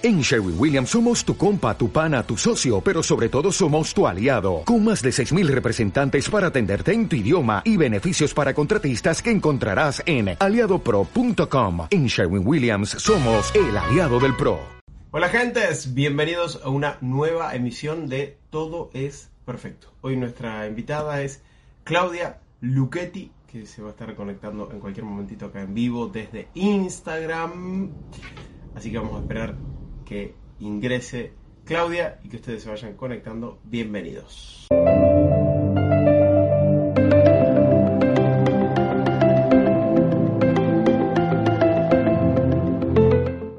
[0.00, 4.06] En Sherwin Williams somos tu compa, tu pana, tu socio, pero sobre todo somos tu
[4.06, 9.20] aliado, con más de 6.000 representantes para atenderte en tu idioma y beneficios para contratistas
[9.20, 11.88] que encontrarás en aliadopro.com.
[11.90, 14.60] En Sherwin Williams somos el aliado del PRO.
[15.10, 19.92] Hola gentes, bienvenidos a una nueva emisión de Todo es Perfecto.
[20.02, 21.42] Hoy nuestra invitada es
[21.82, 26.46] Claudia Luchetti, que se va a estar conectando en cualquier momentito acá en vivo desde
[26.54, 27.90] Instagram.
[28.76, 29.56] Así que vamos a esperar
[30.08, 31.34] que ingrese
[31.66, 33.58] Claudia y que ustedes se vayan conectando.
[33.64, 34.68] Bienvenidos.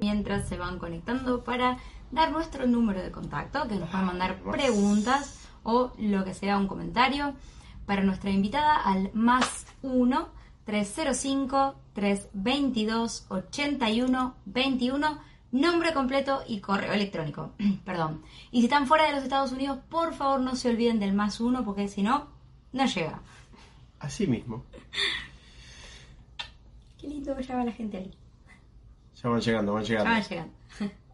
[0.01, 1.77] Mientras se van conectando para
[2.09, 6.57] dar nuestro número de contacto, que nos van a mandar preguntas o lo que sea,
[6.57, 7.35] un comentario
[7.85, 10.29] para nuestra invitada al más 1
[10.65, 17.51] 305 322 81 21 nombre completo y correo electrónico.
[17.85, 18.23] Perdón.
[18.51, 21.39] Y si están fuera de los Estados Unidos, por favor no se olviden del más
[21.39, 22.27] uno, porque si no,
[22.73, 23.21] no llega.
[23.99, 24.63] Así mismo.
[26.99, 28.13] Qué lindo que ya va la gente ahí.
[29.21, 30.09] Ya van llegando, van llegando.
[30.09, 30.53] Ya van llegando.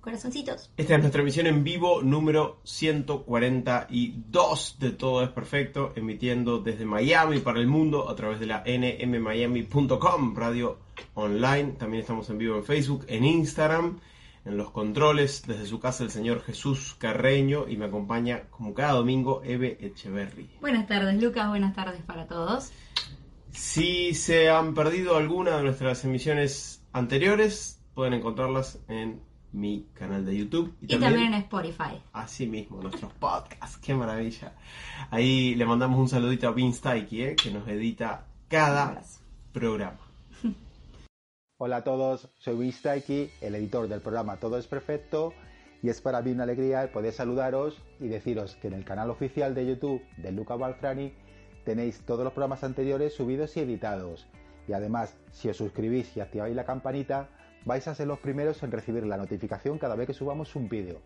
[0.00, 0.70] Corazoncitos.
[0.78, 7.40] Esta es nuestra emisión en vivo número 142 de Todo es Perfecto, emitiendo desde Miami
[7.40, 10.78] para el mundo a través de la nmmiami.com, radio
[11.14, 11.72] online.
[11.72, 14.00] También estamos en vivo en Facebook, en Instagram,
[14.46, 18.92] en los controles desde su casa el señor Jesús Carreño y me acompaña como cada
[18.92, 20.48] domingo Eve Echeverry.
[20.62, 22.72] Buenas tardes Lucas, buenas tardes para todos.
[23.52, 29.20] Si se han perdido alguna de nuestras emisiones anteriores, pueden encontrarlas en
[29.52, 30.74] mi canal de YouTube.
[30.80, 32.00] Y, también, en Spotify.
[32.12, 34.52] Así mismo, nuestros podcasts, qué maravilla.
[35.10, 39.02] Ahí le mandamos un saludito a Vince Taiki, eh, que nos edita cada
[39.52, 39.98] programa.
[41.58, 45.34] Hola a todos, soy Vince Taiki, el editor del programa Todo es Perfecto,
[45.82, 49.54] y es para mí una alegría poder saludaros y deciros que en el canal oficial
[49.54, 51.12] de YouTube de Luca Balfrani
[51.64, 54.26] tenéis todos los programas anteriores subidos y editados.
[54.68, 57.28] Y además, si os suscribís y activáis la campanita,
[57.64, 61.00] vais a ser los primeros en recibir la notificación cada vez que subamos un vídeo.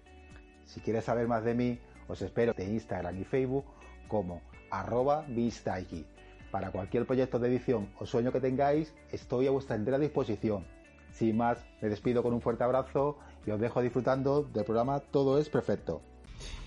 [0.65, 1.79] Si quieres saber más de mí,
[2.09, 3.65] os espero en Instagram y Facebook
[4.09, 6.05] como arroba bistaiki.
[6.51, 10.65] Para cualquier proyecto de edición o sueño que tengáis, estoy a vuestra entera disposición.
[11.13, 15.39] Sin más, me despido con un fuerte abrazo y os dejo disfrutando del programa Todo
[15.39, 16.01] es Perfecto.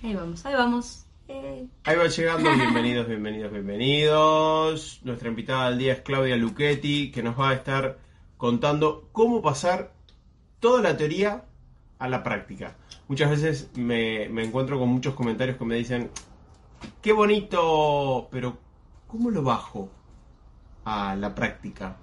[0.04, 1.06] Ahí vamos, ahí vamos.
[1.28, 1.68] Eh.
[1.84, 5.02] Ahí va llegando, bienvenidos, bienvenidos, bienvenidos.
[5.04, 7.98] Nuestra invitada del día es Claudia Luchetti, que nos va a estar
[8.38, 9.94] contando cómo pasar
[10.59, 11.46] toda la teoría
[12.00, 12.75] a la práctica.
[13.08, 16.12] Muchas veces me, encuentro con muchos comentarios que me dicen,
[17.02, 18.58] qué bonito, pero
[19.08, 19.90] ¿cómo lo bajo
[20.86, 21.98] a la práctica?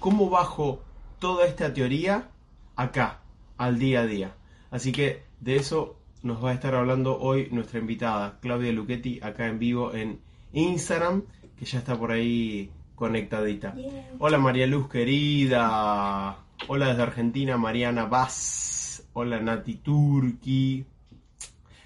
[0.00, 0.82] ¿Cómo bajo
[1.18, 2.30] toda esta teoría
[2.76, 3.20] acá,
[3.56, 4.34] al día a día?
[4.70, 9.46] Así que de eso nos va a estar hablando hoy nuestra invitada, Claudia Luchetti, acá
[9.46, 10.20] en vivo en
[10.52, 11.22] Instagram,
[11.58, 13.74] que ya está por ahí conectadita.
[14.18, 16.38] Hola María Luz querida.
[16.66, 19.06] Hola desde Argentina, Mariana Vaz.
[19.12, 20.84] Hola Nati Turki.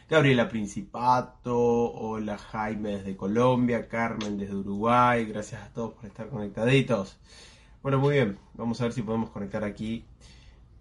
[0.09, 1.59] Gabriela Principato.
[1.93, 3.89] Hola Jaime desde Colombia.
[3.89, 5.27] Carmen desde Uruguay.
[5.27, 7.19] Gracias a todos por estar conectaditos.
[7.83, 8.39] Bueno, muy bien.
[8.55, 10.05] Vamos a ver si podemos conectar aquí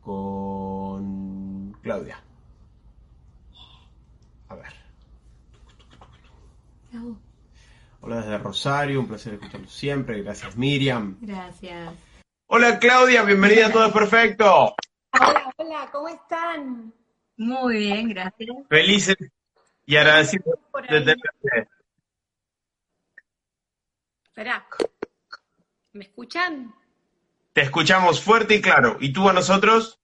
[0.02, 2.24] con Claudia.
[4.48, 4.74] A ver.
[8.02, 10.24] Hola desde Rosario, un placer escucharlo siempre.
[10.24, 11.18] Gracias Miriam.
[11.22, 11.94] Gracias.
[12.48, 14.74] Hola Claudia, bienvenida a Todo es Perfecto.
[15.20, 16.94] Hola, hola, ¿cómo están?
[17.36, 18.50] Muy bien, gracias.
[18.70, 19.18] Felices
[19.86, 21.70] y agradecidos de tenerte.
[24.24, 24.66] Espera,
[25.92, 26.74] ¿me escuchan?
[27.52, 28.96] Te escuchamos fuerte y claro.
[29.02, 30.00] ¿Y tú a nosotros?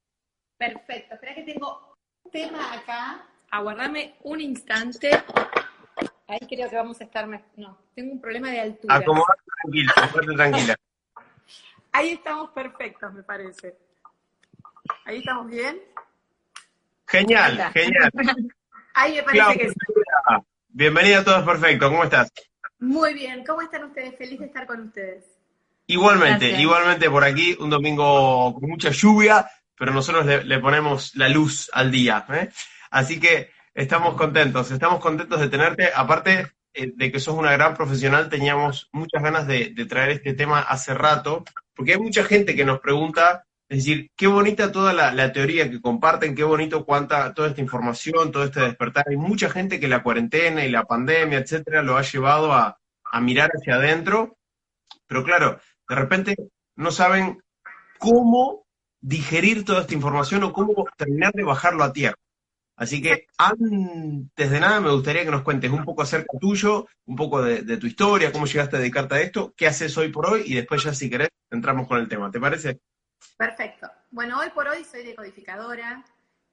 [0.58, 3.26] Perfecto, espera que tengo un tema acá.
[3.52, 5.12] Aguardame un instante.
[6.28, 7.28] Ahí creo que vamos a estar.
[7.56, 8.96] No, tengo un problema de altura.
[8.96, 10.76] Acomodate tranquila, tranquila.
[11.92, 13.78] Ahí estamos perfectos, me parece.
[15.06, 15.82] Ahí estamos bien.
[17.08, 18.12] Genial, genial.
[18.94, 19.76] Ahí me parece que sí.
[20.70, 22.32] Bienvenida a todos perfecto, ¿cómo estás?
[22.80, 24.18] Muy bien, ¿cómo están ustedes?
[24.18, 25.24] Feliz de estar con ustedes.
[25.88, 31.70] Igualmente, igualmente por aquí, un domingo con mucha lluvia, pero nosotros le, ponemos la luz
[31.72, 32.26] al día.
[32.30, 32.50] ¿eh?
[32.90, 35.90] Así que Estamos contentos, estamos contentos de tenerte.
[35.94, 40.62] Aparte eh, de que sos una gran profesional, teníamos muchas ganas de, traer este tema
[40.62, 41.44] hace rato,
[41.76, 45.82] porque hay mucha gente que nos pregunta, es decir, qué bonita toda la, teoría que
[45.82, 49.10] comparten, qué bonito cuánta toda esta información, todo este despertar.
[49.10, 53.20] Hay mucha gente que la cuarentena y la pandemia, etcétera, lo ha llevado a, a
[53.20, 54.38] mirar hacia adentro,
[55.06, 56.36] pero claro, de repente
[56.78, 57.44] no saben
[58.00, 58.66] cómo
[59.02, 62.16] digerir toda esta información o cómo terminar de bajarlo a tierra.
[62.78, 67.16] Así que antes de nada me gustaría que nos cuentes un poco acerca tuyo, un
[67.16, 70.44] poco de, tu historia, cómo llegaste a dedicarte a esto, qué haces hoy por hoy
[70.46, 72.30] y después ya si querés entramos con el tema.
[72.30, 72.82] ¿Te parece?
[73.38, 73.90] Perfecto.
[74.12, 76.04] Bueno, hoy por hoy soy decodificadora,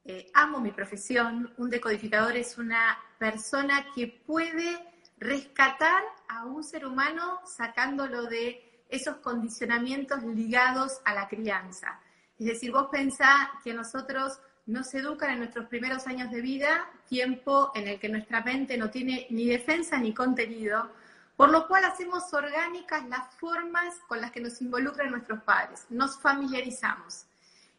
[0.05, 1.53] eh, amo mi profesión.
[1.57, 4.79] Un decodificador es una persona que puede
[5.19, 12.01] rescatar a un ser humano sacándolo de esos condicionamientos ligados a la crianza.
[12.39, 17.73] Es decir, vos pensás que nosotros nos educan en nuestros primeros años de vida, tiempo
[17.75, 20.93] en el que nuestra mente no tiene ni defensa ni contenido,
[21.37, 26.19] por lo cual hacemos orgánicas las formas con las que nos involucran nuestros padres, nos
[26.21, 27.27] familiarizamos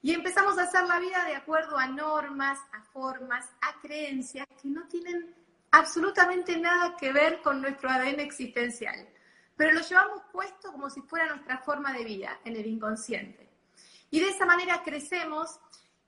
[0.03, 4.67] y empezamos a hacer la vida de acuerdo a normas, a formas, a creencias que
[4.67, 5.33] no tienen
[5.71, 9.07] absolutamente nada que ver con nuestro ADN existencial,
[9.55, 13.49] pero lo llevamos puesto como si fuera nuestra forma de vida en el inconsciente.
[14.11, 15.57] Y de esa manera crecemos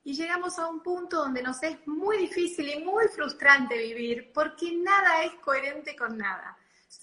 [0.06, 4.72] y llegamos a un punto donde nos es muy difícil y muy frustrante vivir porque
[4.72, 6.56] nada es coherente con nada.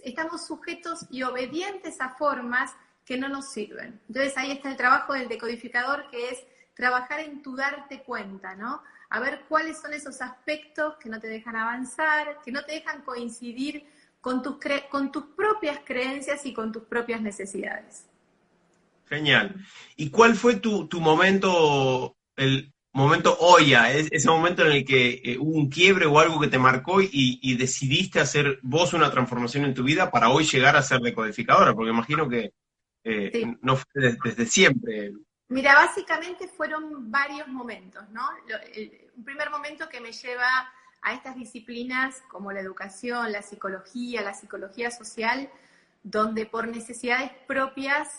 [0.05, 2.71] Estamos sujetos y obedientes a formas
[3.03, 3.99] que no nos sirven.
[4.07, 6.45] Entonces ahí está el trabajo del decodificador que es
[6.75, 8.81] trabajar en tu darte cuenta, ¿no?
[9.09, 13.01] A ver cuáles son esos aspectos que no te dejan avanzar, que no te dejan
[13.01, 13.85] coincidir
[14.21, 14.55] con tus,
[14.89, 18.05] con tus propias creencias y con tus propias necesidades.
[19.09, 19.53] Genial.
[19.97, 25.37] ¿Y cuál fue tu, tu momento, el, momento Oya, ese momento en el que eh,
[25.39, 29.73] hubo un quiebre o algo que te marcó y, decidiste hacer vos una transformación en
[29.73, 32.53] tu vida para hoy llegar a ser decodificadora, porque imagino que
[33.03, 35.11] eh, no fue desde, siempre.
[35.49, 38.27] Mira, básicamente fueron varios momentos, ¿no?
[39.15, 40.71] un primer momento que me lleva
[41.03, 45.49] a estas disciplinas como la educación, la psicología, la psicología social,
[46.01, 48.09] donde por necesidades propias,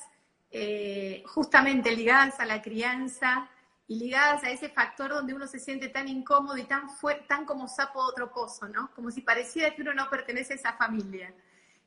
[0.50, 3.50] eh, justamente ligadas a la crianza,
[3.86, 6.88] y ligadas a ese factor donde uno se siente tan incómodo y tan,
[7.28, 8.90] tan como sapo de otro pozo, ¿no?
[8.94, 11.32] Como si pareciera que uno no pertenece a esa familia.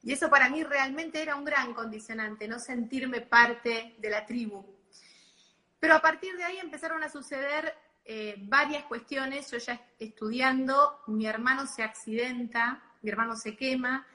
[0.03, 4.63] Y eso para mí realmente era un gran condicionante, no sentirme parte de la tribu.
[5.79, 7.73] Pero a partir de ahí empezaron a suceder
[8.05, 9.49] eh, varias cuestiones.
[9.51, 14.05] Yo ya estudiando, mi hermano se accidenta, mi hermano se quema,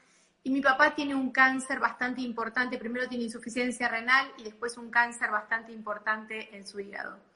[0.44, 2.78] y mi papá tiene un cáncer bastante importante.
[2.78, 7.31] Primero tiene insuficiencia renal y después un cáncer bastante importante en su hígado.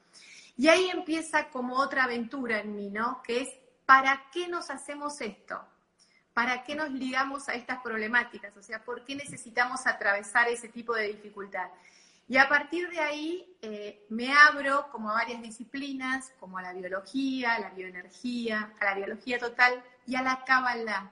[0.57, 3.21] Y ahí empieza como otra aventura en mí, ¿no?
[3.21, 3.49] Que es,
[3.85, 5.63] ¿para qué nos hacemos esto?
[6.33, 8.57] ¿Para qué nos ligamos a estas problemáticas?
[8.57, 11.69] O sea, ¿por qué necesitamos atravesar ese tipo de dificultad?
[12.27, 16.73] Y a partir de ahí eh, me abro como a varias disciplinas, como a la
[16.73, 21.11] biología, a la bioenergía, a la biología total y a la Kabbalah,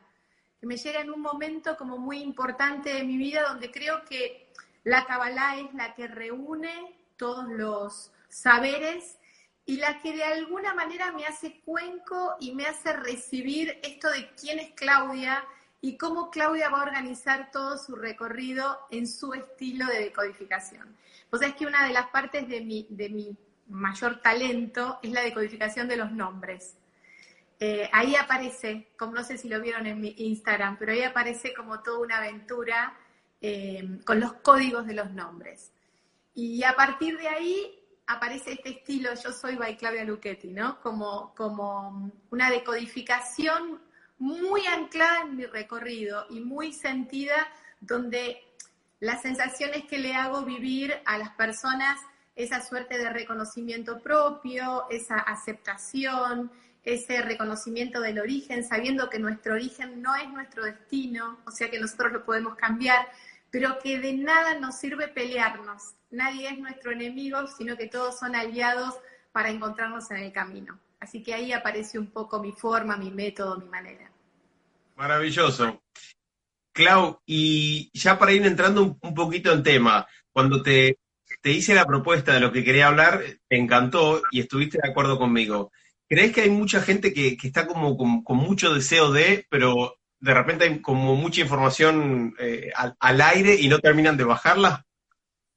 [0.60, 4.52] que me llega en un momento como muy importante de mi vida donde creo que
[4.84, 9.18] la Kabbalah es la que reúne todos los saberes
[9.66, 14.30] y la que de alguna manera me hace cuenco y me hace recibir esto de
[14.40, 15.44] quién es Claudia
[15.82, 20.96] y cómo Claudia va a organizar todo su recorrido en su estilo de decodificación.
[21.30, 23.36] Pues es que una de las partes de mi, de mi
[23.68, 26.76] mayor talento es la decodificación de los nombres.
[27.60, 31.54] Eh, ahí aparece, como no sé si lo vieron en mi Instagram, pero ahí aparece
[31.54, 32.96] como toda una aventura
[33.42, 35.72] eh, con los códigos de los nombres.
[36.36, 40.80] Y a partir de ahí aparece este estilo Yo soy by Claudia Luchetti, ¿no?
[40.82, 43.82] Como, como una decodificación
[44.18, 47.48] muy anclada en mi recorrido y muy sentida,
[47.82, 48.42] donde
[49.00, 52.00] las sensaciones que le hago vivir a las personas
[52.36, 56.52] esa suerte de reconocimiento propio, esa aceptación,
[56.84, 61.80] ese reconocimiento del origen, sabiendo que nuestro origen no es nuestro destino, o sea que
[61.80, 63.08] nosotros lo podemos cambiar,
[63.52, 65.96] pero que de nada nos sirve pelearnos.
[66.12, 68.96] Nadie es nuestro enemigo, sino que todos son aliados
[69.32, 70.80] para encontrarnos en el camino.
[71.00, 74.12] Así que ahí aparece un poco mi forma, mi método, mi manera.
[74.96, 75.82] Maravilloso.
[76.74, 80.98] Clau, y ya para ir entrando un, poquito en tema, cuando te,
[81.42, 85.18] te, hice la propuesta de lo que quería hablar, te encantó y estuviste de acuerdo
[85.18, 85.72] conmigo.
[86.08, 89.96] ¿Crees que hay mucha gente que, está como con, mucho deseo de, pero
[90.26, 94.84] de repente hay como mucha información eh, al, aire y no terminan de bajarla?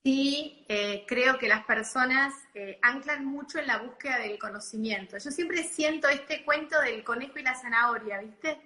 [0.04, 5.16] Sí, eh, creo que las personas eh, anclan mucho en la búsqueda del conocimiento.
[5.16, 8.60] Yo siempre siento este cuento del conejo y la zanahoria, ¿viste?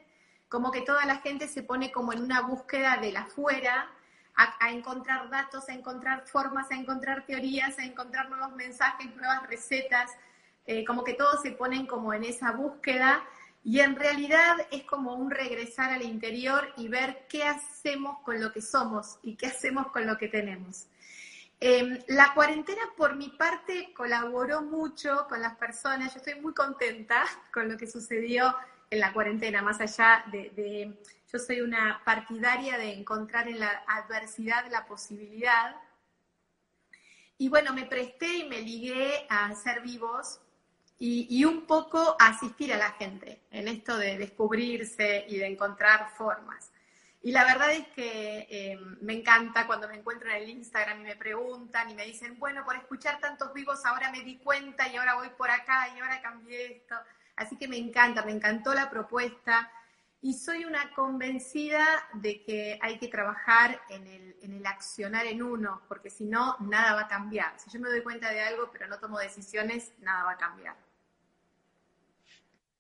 [0.49, 3.89] Como que toda la gente se pone como en una búsqueda de la fuera,
[4.35, 10.11] a, encontrar datos, a encontrar formas, a encontrar teorías, a encontrar nuevos mensajes, nuevas recetas,
[10.87, 13.23] como que todos se ponen como en esa búsqueda
[13.65, 18.53] y en realidad es como un regresar al interior y ver qué hacemos con lo
[18.53, 20.87] que somos y qué hacemos con lo que tenemos.
[21.61, 26.13] Em, la cuarentena, por mi parte, colaboró mucho con las personas.
[26.13, 27.23] Yo estoy muy contenta
[27.55, 28.53] con lo que sucedió
[28.91, 30.99] en la cuarentena, más allá de,
[31.33, 35.77] yo soy una partidaria de encontrar en la adversidad la posibilidad.
[37.39, 40.41] Y bueno, me presté y me ligué a ser vivos
[41.05, 46.71] y, un poco asistir a la gente en esto de descubrirse y de encontrar formas.
[47.23, 51.05] Y la verdad es que eh, me encanta cuando me encuentran en el Instagram y
[51.05, 54.95] me preguntan y me dicen, bueno, por escuchar tantos vivos ahora me di cuenta y
[54.95, 56.95] ahora voy por acá y ahora cambié esto.
[57.35, 59.73] Así que me encanta, me encantó la propuesta
[60.21, 65.43] y soy una convencida de que hay que trabajar en el, en el accionar en
[65.43, 67.59] uno, porque si no, nada va a cambiar.
[67.59, 70.77] Si yo me doy cuenta de algo pero no tomo decisiones, nada va a cambiar.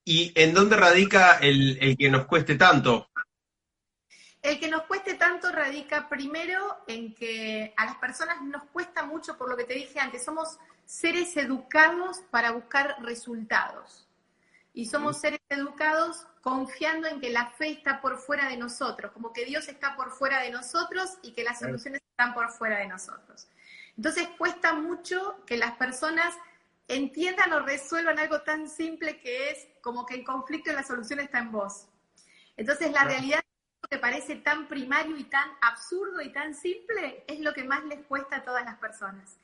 [0.04, 3.08] ¿Y en dónde radica el, el que nos cueste tanto?
[4.42, 9.38] El que nos cueste tanto radica primero en que a las personas nos cuesta mucho,
[9.38, 14.08] por lo que te dije antes, somos seres educados para buscar resultados.
[14.74, 19.32] Y somos seres educados confiando en que la fe está por fuera de nosotros, como
[19.32, 22.88] que Dios está por fuera de nosotros y que las soluciones están por fuera de
[22.88, 23.46] nosotros.
[23.96, 26.34] Entonces cuesta mucho que las personas
[26.96, 31.20] entiendan o resuelvan algo tan simple que es como que el conflicto y la solución
[31.20, 31.86] está en vos.
[32.56, 33.40] Entonces la realidad
[33.88, 38.00] que parece tan primario y tan absurdo y tan simple es lo que más les
[38.06, 39.36] cuesta a todas las personas.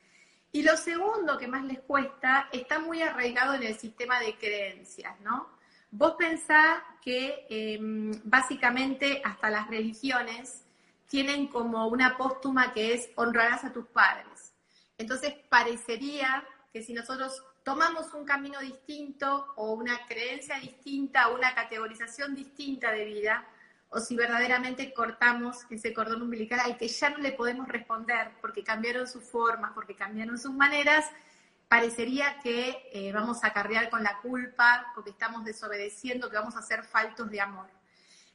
[0.51, 5.19] Y lo segundo que más les cuesta está muy arraigado en el sistema de creencias,
[5.21, 5.47] ¿no?
[5.91, 10.63] Vos pensás que em, básicamente hasta las religiones
[11.07, 14.53] tienen como una póstuma que es honrarás a tus padres.
[14.97, 21.53] Entonces parecería que si nosotros tomamos un camino distinto o una creencia distinta o una
[21.55, 23.47] categorización distinta de vida,
[23.89, 28.63] o si verdaderamente cortamos ese cordón umbilical al que ya no le podemos responder porque
[28.63, 31.05] cambiaron sus formas, porque cambiaron sus maneras,
[31.67, 36.61] parecería que eh, vamos a cargar con la culpa, porque estamos desobedeciendo, que vamos a
[36.61, 37.67] ser faltos de amor.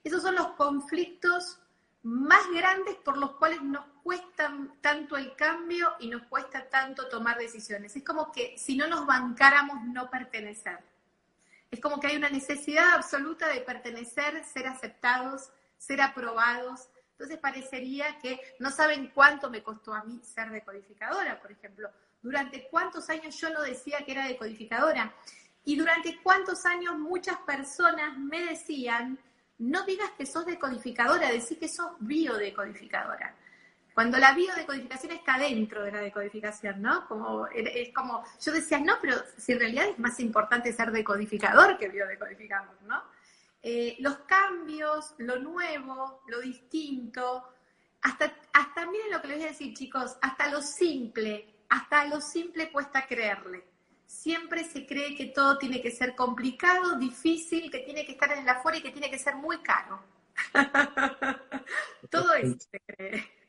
[0.03, 1.61] Esos son los conflictos
[2.03, 7.39] más grandes por los cuales nos cuesta tanto el cambio y nos cuesta tanto tomar
[7.39, 7.97] decisiones.
[7.97, 10.79] Es como que si no nos bancáramos no pertenecer.
[11.71, 16.89] Es como que hay una necesidad absoluta de pertenecer, ser aceptados, ser aprobados.
[17.13, 21.89] Entonces parecería que no saben cuánto me costó a mí ser decodificadora, por ejemplo.
[22.23, 25.15] Durante cuántos años yo no decía que era decodificadora.
[25.65, 29.19] Y durante cuántos años muchas personas me decían,
[29.59, 33.35] no digas que sos decodificadora, decís que sos biodecodificadora.
[33.95, 37.07] Cuando la biodecodificación está dentro de la decodificación, ¿no?
[37.07, 41.79] Como, es como, yo decía, no, pero si en realidad es más importante ser decodificador
[41.79, 43.05] que biodecodificador, ¿no?
[43.63, 47.55] Eh, los cambios, lo nuevo, lo distinto,
[48.03, 52.21] hasta, hasta, miren lo que les voy a decir, chicos, hasta lo simple, hasta lo
[52.21, 53.65] simple cuesta creerle.
[54.05, 58.41] Siempre se cree que todo tiene que ser complicado, difícil, que tiene que estar en
[58.41, 60.03] el afuera y que tiene que ser muy caro.
[62.11, 63.44] todo eso se cree.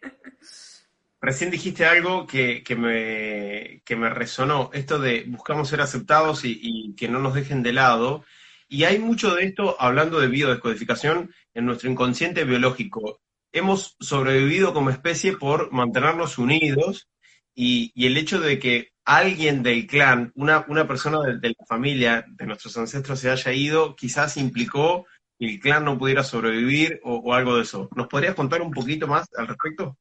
[1.25, 7.19] Recién dijiste algo que, me, me, resonó, esto de buscamos ser aceptados y, que no
[7.19, 8.23] nos dejen de lado.
[8.67, 13.21] Y hay mucho de esto, hablando de biodescodificación, en nuestro inconsciente biológico.
[13.51, 17.07] Hemos sobrevivido como especie por mantenernos unidos
[17.55, 22.45] y, el hecho de que alguien del clan, una, una persona de, la familia, de
[22.45, 25.07] nuestros ancestros se haya ido, quizás implicó
[25.39, 27.89] el clan no pudiera sobrevivir o, o algo de eso.
[27.95, 29.97] ¿Nos podrías contar un poquito más al respecto?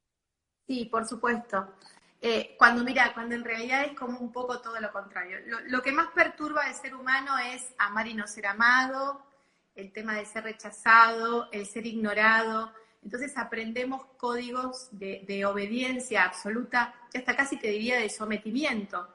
[0.66, 1.68] Sí, por supuesto.
[2.26, 5.36] Eh, cuando mira, cuando en realidad es como un poco todo lo contrario.
[5.66, 9.26] Lo, que más perturba al ser humano es amar y no ser amado,
[9.74, 12.72] el tema de ser rechazado, el ser ignorado.
[13.02, 19.06] Entonces aprendemos códigos de, obediencia absoluta, que hasta casi te diría de sometimiento.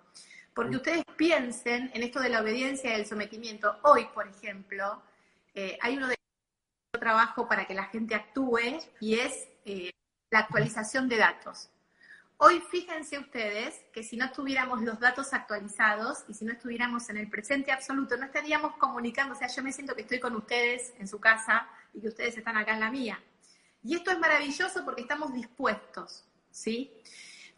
[0.54, 3.80] Porque ustedes piensen en esto de la obediencia y el sometimiento.
[3.82, 5.02] Hoy, por ejemplo,
[5.62, 6.16] eh, hay uno de
[6.98, 9.92] trabajo para que la gente actúe y es eh,
[10.32, 11.70] la actualización de datos.
[12.38, 17.18] Hoy fíjense ustedes que si no tuviéramos los datos actualizados y si no estuviéramos en
[17.18, 20.94] el presente absoluto, no estaríamos comunicando, o sea, yo me siento que estoy con ustedes
[20.98, 23.22] en su casa y que ustedes están acá en la mía.
[23.84, 27.04] Y esto es maravilloso porque estamos dispuestos, ¿sí?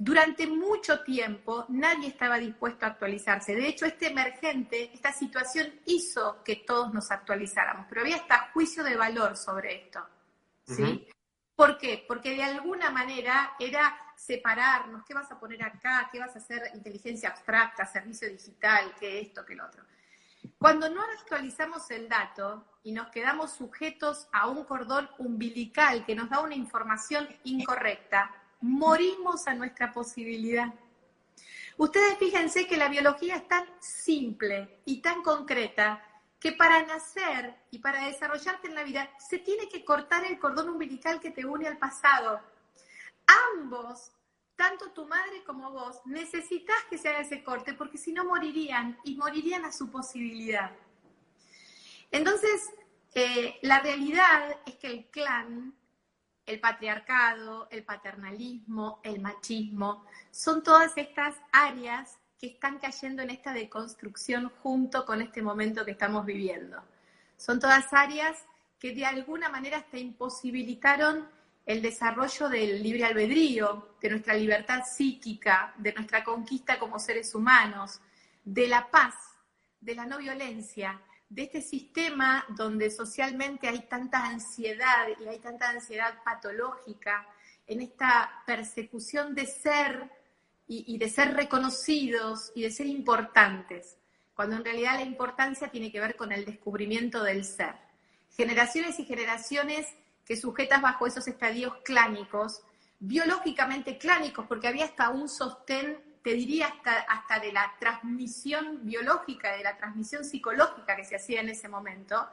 [0.03, 3.53] Durante mucho tiempo nadie estaba dispuesto a actualizarse.
[3.53, 8.83] De hecho, este emergente, esta situación hizo que todos nos actualizáramos, pero había hasta juicio
[8.83, 10.03] de valor sobre esto,
[10.65, 11.07] ¿sí?
[11.55, 12.03] ¿Por qué?
[12.07, 16.09] Porque de alguna manera era separarnos, ¿qué vas a poner acá?
[16.11, 16.71] ¿Qué vas a hacer?
[16.73, 19.83] Inteligencia abstracta, servicio digital, ¿qué esto, qué lo otro?
[20.57, 26.27] Cuando no actualizamos el dato y nos quedamos sujetos a un cordón umbilical que nos
[26.27, 30.73] da una información incorrecta, morimos a nuestra posibilidad.
[31.77, 36.03] Ustedes fíjense que la biología es tan simple y tan concreta
[36.39, 40.69] que para nacer y para desarrollarte en la vida se tiene que cortar el cordón
[40.69, 42.41] umbilical que te une al pasado.
[43.55, 44.11] Ambos,
[44.55, 48.97] tanto tu madre como vos, necesitas que se haga ese corte porque si no morirían
[49.03, 50.71] y morirían a su posibilidad.
[52.11, 52.69] Entonces,
[53.13, 55.75] eh, la realidad es que el clan,
[56.45, 63.53] el patriarcado, el paternalismo, el machismo, son todas estas áreas que están cayendo en esta
[63.53, 66.81] deconstrucción junto con este momento que estamos viviendo.
[67.37, 68.37] Son todas áreas
[68.79, 71.27] que de alguna manera hasta imposibilitaron
[71.65, 78.01] el desarrollo del libre albedrío, de nuestra libertad psíquica, de nuestra conquista como seres humanos,
[78.43, 79.13] de la paz,
[79.79, 80.99] de la no violencia,
[81.31, 87.25] de este sistema donde socialmente hay tanta ansiedad y hay tanta ansiedad patológica,
[87.67, 90.09] en esta persecución de ser
[90.67, 93.97] y, de ser reconocidos y de ser importantes,
[94.33, 97.75] cuando en realidad la importancia tiene que ver con el descubrimiento del ser.
[98.35, 99.87] Generaciones y generaciones
[100.25, 102.61] que sujetas bajo esos estadios clánicos,
[102.99, 106.67] biológicamente clánicos, porque había hasta un sostén te diría
[107.07, 112.27] hasta, de la transmisión biológica, de la transmisión psicológica que se hacía en ese momento,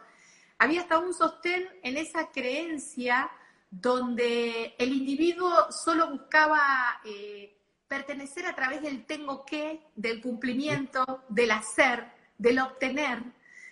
[0.58, 3.30] había hasta un sostén en esa creencia
[3.70, 11.50] donde el individuo solo buscaba eh, pertenecer a través del tengo que, del cumplimiento, del
[11.50, 13.22] hacer, del obtener,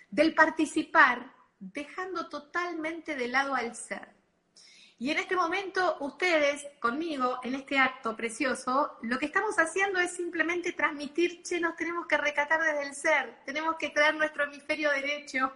[0.09, 4.16] del participar, dejando totalmente de lado al ser.
[4.99, 10.11] Y en este momento, ustedes, conmigo, en este acto precioso, lo que estamos haciendo es
[10.13, 14.89] simplemente transmitir, che, nos tenemos que recatar desde el ser, tenemos que traer nuestro hemisferio
[14.89, 15.53] derecho,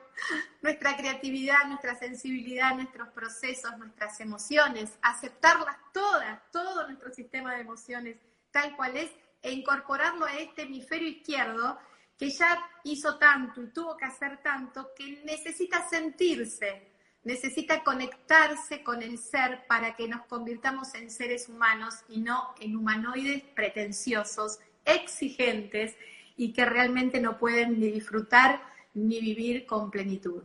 [0.62, 8.18] nuestra creatividad, nuestra sensibilidad, nuestros procesos, nuestras emociones, aceptarlas todas, todo nuestro sistema de emociones
[8.52, 9.10] tal cual es,
[9.42, 11.80] e incorporarlo a este hemisferio izquierdo
[12.16, 16.91] que ya hizo tanto y tuvo que hacer tanto que necesita sentirse
[17.24, 22.76] necesita conectarse con el ser para que nos convirtamos en seres humanos y no en
[22.76, 25.96] humanoides pretenciosos, exigentes
[26.36, 28.62] y que realmente no pueden ni disfrutar
[28.94, 30.44] ni vivir con plenitud.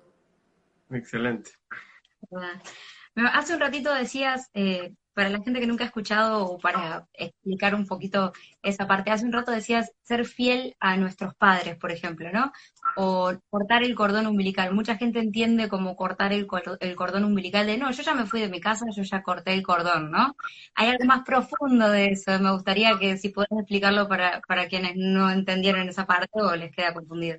[0.91, 1.53] Excelente.
[3.33, 7.75] Hace un ratito decías eh, para la gente que nunca ha escuchado o para explicar
[7.75, 12.31] un poquito esa parte, hace un rato decías ser fiel a nuestros padres, por ejemplo,
[12.31, 12.53] ¿no?
[12.97, 14.75] O cortar el cordón umbilical.
[14.75, 18.51] Mucha gente entiende como cortar el, cordón umbilical de, no, yo ya me fui de
[18.51, 20.37] mi casa, yo ya corté el cordón, ¿no?
[20.75, 22.39] Hay algo más profundo de eso.
[22.39, 26.73] Me gustaría que si puedes explicarlo para, para quienes no entendieron esa parte o les
[26.73, 27.39] queda confundido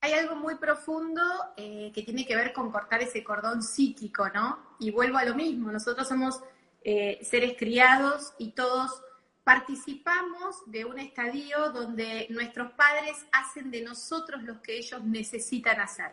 [0.00, 1.20] hay algo muy profundo
[1.56, 4.76] eh, que tiene que ver con cortar ese cordón psíquico, ¿no?
[4.78, 6.40] Y vuelvo a lo mismo, nosotros somos
[6.82, 9.02] eh, seres criados y todos
[9.44, 16.12] participamos de un estadio donde nuestros padres hacen de nosotros los que ellos necesitan hacer,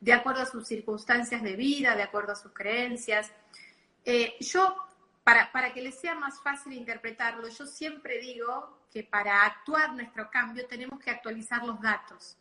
[0.00, 3.32] de acuerdo a sus circunstancias de vida, de acuerdo a sus creencias.
[4.04, 4.76] Eh, yo,
[5.24, 10.30] para, para que les sea más fácil interpretarlo, yo siempre digo que para actuar nuestro
[10.30, 12.36] cambio tenemos que actualizar los datos.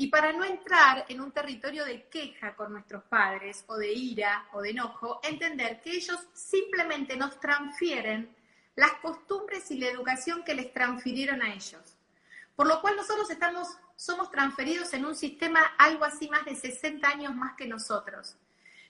[0.00, 4.46] Y para no entrar en un territorio de queja con nuestros padres o de ira
[4.52, 8.32] o de enojo, entender que ellos simplemente nos transfieren
[8.76, 11.96] las costumbres y la educación que les transfirieron a ellos.
[12.54, 17.08] Por lo cual nosotros estamos, somos transferidos en un sistema algo así más de 60
[17.08, 18.36] años más que nosotros.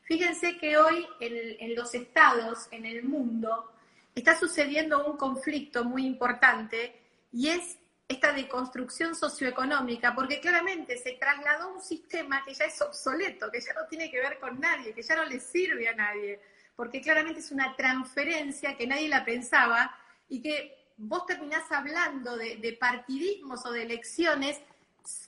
[0.03, 3.73] Fíjense que hoy en, en los estados, en el mundo,
[4.14, 7.01] está sucediendo un conflicto muy importante
[7.33, 13.51] y es esta deconstrucción socioeconómica, porque claramente se trasladó un sistema que ya es obsoleto,
[13.51, 16.40] que ya no tiene que ver con nadie, que ya no le sirve a nadie,
[16.75, 19.94] porque claramente es una transferencia que nadie la pensaba
[20.29, 24.59] y que vos terminás hablando de, de partidismos o de elecciones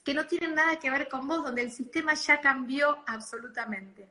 [0.03, 4.09] que no tienen nada que ver con vos, donde el sistema ya cambió absolutamente.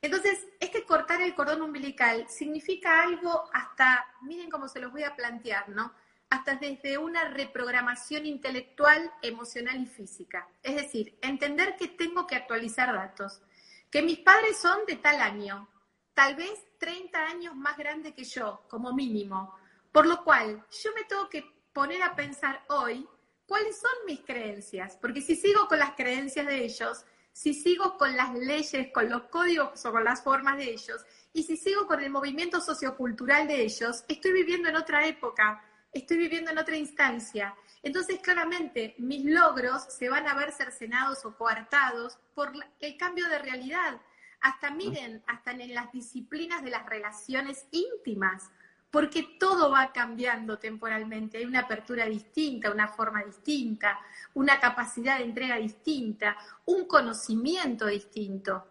[0.00, 5.16] Entonces, este cortar el cordón umbilical significa algo hasta, miren cómo se los voy a
[5.16, 5.92] plantear, ¿no?
[6.30, 10.48] Hasta desde una reprogramación intelectual, emocional y física.
[10.62, 13.42] Es decir, entender que tengo que actualizar datos,
[13.90, 15.68] que mis padres son de tal año,
[16.14, 19.54] tal vez 30 años más grande que yo, como mínimo,
[19.92, 23.08] por lo cual yo me tengo que poner a pensar hoy
[23.46, 28.16] cuáles son mis creencias, porque si sigo con las creencias de ellos, si sigo con
[28.16, 32.02] las leyes, con los códigos o con las formas de ellos, y si sigo con
[32.02, 37.54] el movimiento sociocultural de ellos, estoy viviendo en otra época, estoy viviendo en otra instancia.
[37.82, 43.38] Entonces, claramente, mis logros se van a ver cercenados o coartados por el cambio de
[43.38, 44.00] realidad.
[44.40, 48.50] Hasta miren, hasta en las disciplinas de las relaciones íntimas.
[48.90, 53.98] porque todo va cambiando temporalmente, hay una apertura distinta, una forma distinta,
[54.34, 58.66] una capacidad de entrega distinta, un conocimiento distinto.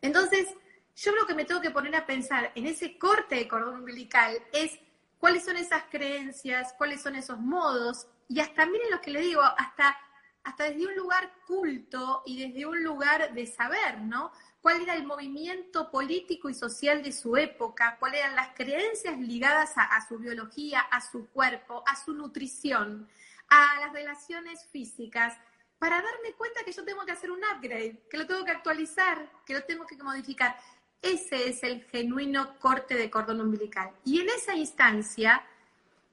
[0.00, 0.48] Entonces,
[0.96, 4.34] yo lo que me tengo que poner a pensar en ese corte de cordón umbilical
[4.52, 4.78] es
[5.20, 9.42] cuáles son esas creencias, cuáles son esos modos, y hasta miren lo que le digo,
[9.42, 9.96] hasta,
[10.42, 14.32] hasta desde un lugar culto y desde un lugar de saber, ¿no?
[14.60, 19.72] cuál era el movimiento político y social de su época, cuáles eran las creencias ligadas
[19.76, 23.08] a, su biología, a su cuerpo, a su nutrición,
[23.48, 25.36] a las relaciones físicas,
[25.78, 29.30] para darme cuenta que yo tengo que hacer un upgrade, que lo tengo que actualizar,
[29.46, 30.58] que lo tengo que modificar.
[31.02, 33.90] Ese es el genuino corte de cordón umbilical.
[34.04, 35.42] Y en esa instancia,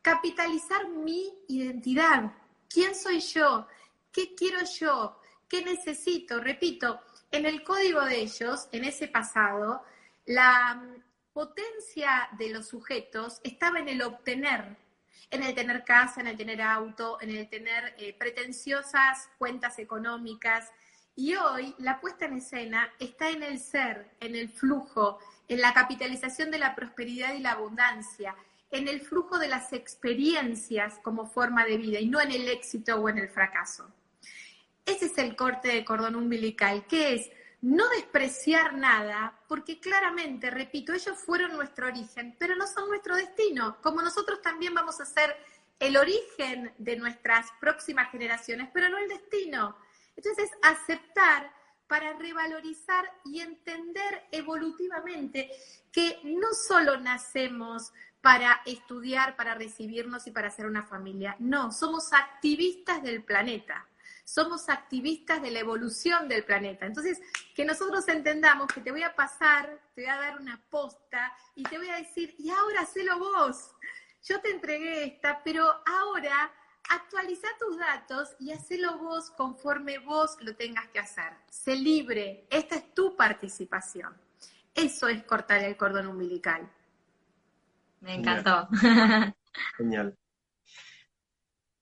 [0.01, 2.31] capitalizar mi identidad.
[2.69, 3.67] ¿Quién soy yo?
[4.11, 5.19] ¿Qué quiero yo?
[5.49, 6.39] ¿Qué necesito?
[6.39, 9.83] Repito, en el código de ellos, en ese pasado,
[10.25, 14.77] la mm, potencia de los sujetos estaba en el obtener,
[15.29, 20.71] en el tener casa, en el tener auto, en el tener eh, pretenciosas cuentas económicas.
[21.19, 25.73] Y hoy la puesta en escena está en el ser, en el flujo, en la
[25.73, 28.35] capitalización de la prosperidad y la abundancia,
[28.69, 32.97] en el flujo de las experiencias como forma de vida y no en el éxito
[32.97, 33.91] o en el fracaso.
[34.85, 40.93] Ese es el corte de cordón umbilical, que es no despreciar nada, porque claramente, repito,
[40.93, 45.35] ellos fueron nuestro origen, pero no son nuestro destino, como nosotros también vamos a ser
[45.79, 49.77] el origen de nuestras próximas generaciones, pero no el destino.
[50.17, 51.53] Entonces, aceptar
[51.87, 55.49] para revalorizar y entender evolutivamente
[55.91, 62.11] que no solo nacemos para estudiar, para recibirnos y para ser una familia, no, somos
[62.11, 63.87] activistas del planeta
[64.27, 66.85] somos activistas de la evolución del planeta.
[66.85, 67.21] Entonces,
[67.55, 71.63] que nosotros entendamos que te voy a pasar, te voy a dar una posta y
[71.63, 73.71] te voy a decir, y ahora hacelo vos.
[74.23, 76.51] Yo te entregué esta, pero ahora
[76.89, 81.33] actualiza tus datos y hacelo vos conforme vos lo tengas que hacer.
[81.49, 84.13] Sé libre, esta es tu participación.
[84.73, 86.69] Eso es cortar el cordón umbilical.
[88.01, 88.67] Me encantó.
[89.77, 90.15] Genial.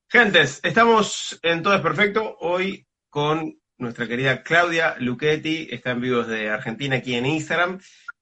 [0.08, 6.24] Gentes, estamos en Todo es Perfecto hoy con nuestra querida Claudia Luchetti, está en vivo
[6.24, 7.82] desde Argentina aquí en Instagram.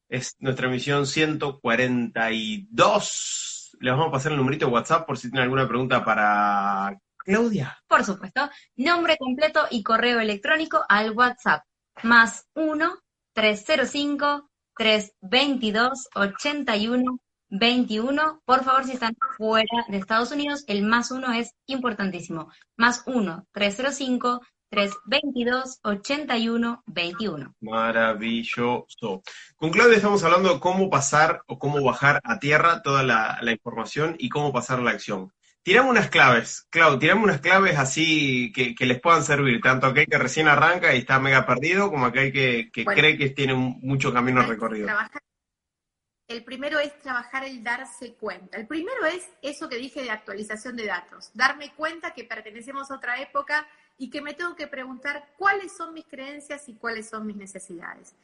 [0.10, 3.53] Es nuestra emisión 142.
[3.84, 7.78] Les vamos a pasar el numerito de WhatsApp por si tienen alguna pregunta para Claudia.
[7.86, 8.50] Por supuesto.
[8.78, 11.66] Nombre completo y correo electrónico al WhatsApp.
[12.02, 12.94] Más 1
[13.34, 17.20] 305 322 81
[17.50, 18.42] 21.
[18.46, 22.54] Por favor, si están fuera de Estados Unidos, el más uno es importantísimo.
[22.78, 24.40] Más 1, 305,
[24.74, 27.56] 322 81 21.
[27.62, 29.22] Maravilloso.
[29.56, 34.16] Con Claudia estamos hablando de cómo pasar o cómo bajar a tierra toda la, información
[34.18, 35.32] y cómo pasar la acción.
[35.62, 40.18] Tiramos unas claves, Claudia, tiramos unas claves así que, les puedan servir, tanto aquel que
[40.18, 44.90] recién arranca y está mega perdido, como aquel que, cree que tiene mucho camino recorrido.
[46.28, 48.58] El primero es trabajar el darse cuenta.
[48.58, 51.30] El primero es eso que dije de actualización de datos.
[51.36, 55.94] Darme cuenta que pertenecemos a otra época y que me tengo que preguntar cuáles son
[55.94, 58.16] mis creencias y cuáles son mis necesidades.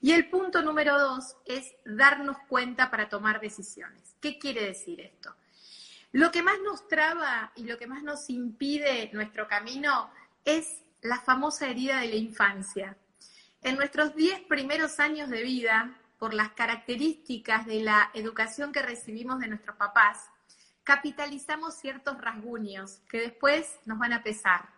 [0.00, 4.16] Y el punto número dos es darnos cuenta para tomar decisiones.
[4.20, 5.34] ¿Qué quiere decir esto?
[6.12, 10.10] Lo que más nos traba y lo que más nos impide nuestro camino
[10.44, 12.96] es la famosa herida de la infancia.
[13.62, 19.40] En nuestros diez primeros años de vida, por las características de la educación que recibimos
[19.40, 20.30] de nuestros papás,
[20.84, 24.68] capitalizamos ciertos rasguños que después nos van a pesar.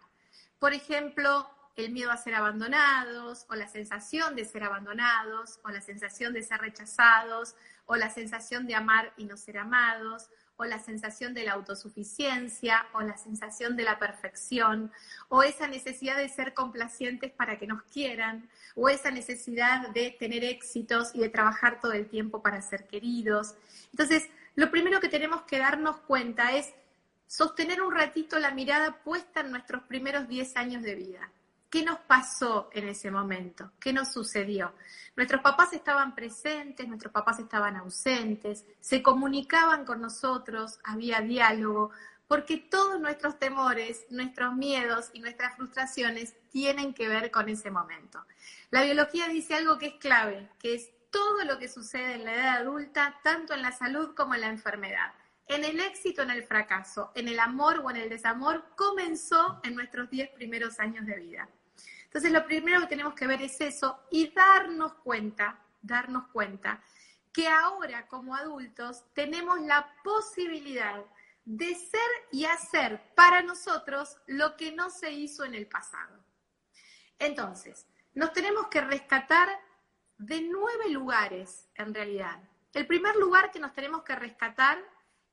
[0.58, 5.82] Por ejemplo, el miedo a ser abandonados, o la sensación de ser abandonados, o la
[5.82, 10.78] sensación de ser rechazados, o la sensación de amar y no ser amados, o la
[10.78, 14.90] sensación de la autosuficiencia, o la sensación de la perfección,
[15.28, 20.44] o esa necesidad de ser complacientes para que nos quieran, o esa necesidad de tener
[20.44, 23.54] éxitos y de trabajar todo el tiempo para ser queridos.
[23.90, 26.72] Entonces, lo primero que tenemos que darnos cuenta es
[27.26, 31.30] sostener un ratito la mirada puesta en nuestros primeros 10 años de vida.
[31.68, 33.72] ¿Qué nos pasó en ese momento?
[33.80, 34.72] ¿Qué nos sucedió?
[35.16, 41.90] Nuestros papás estaban presentes, nuestros papás estaban ausentes, se comunicaban con nosotros, había diálogo,
[42.28, 48.24] porque todos nuestros temores, nuestros miedos y nuestras frustraciones tienen que ver con ese momento.
[48.70, 52.34] La biología dice algo que es clave, que es todo lo que sucede en la
[52.34, 55.12] edad adulta, tanto en la salud como en la enfermedad.
[55.48, 59.76] En el éxito, en el fracaso, en el amor o en el desamor, comenzó en
[59.76, 61.48] nuestros 10 primeros años de vida.
[62.04, 66.82] Entonces, lo primero que tenemos que ver es eso y darnos cuenta, darnos cuenta
[67.32, 71.04] que ahora como adultos tenemos la posibilidad
[71.44, 72.00] de ser
[72.32, 76.24] y hacer para nosotros lo que no se hizo en el pasado.
[77.18, 79.48] Entonces, nos tenemos que rescatar
[80.18, 82.40] de nueve lugares en realidad.
[82.72, 84.78] El primer lugar que nos tenemos que rescatar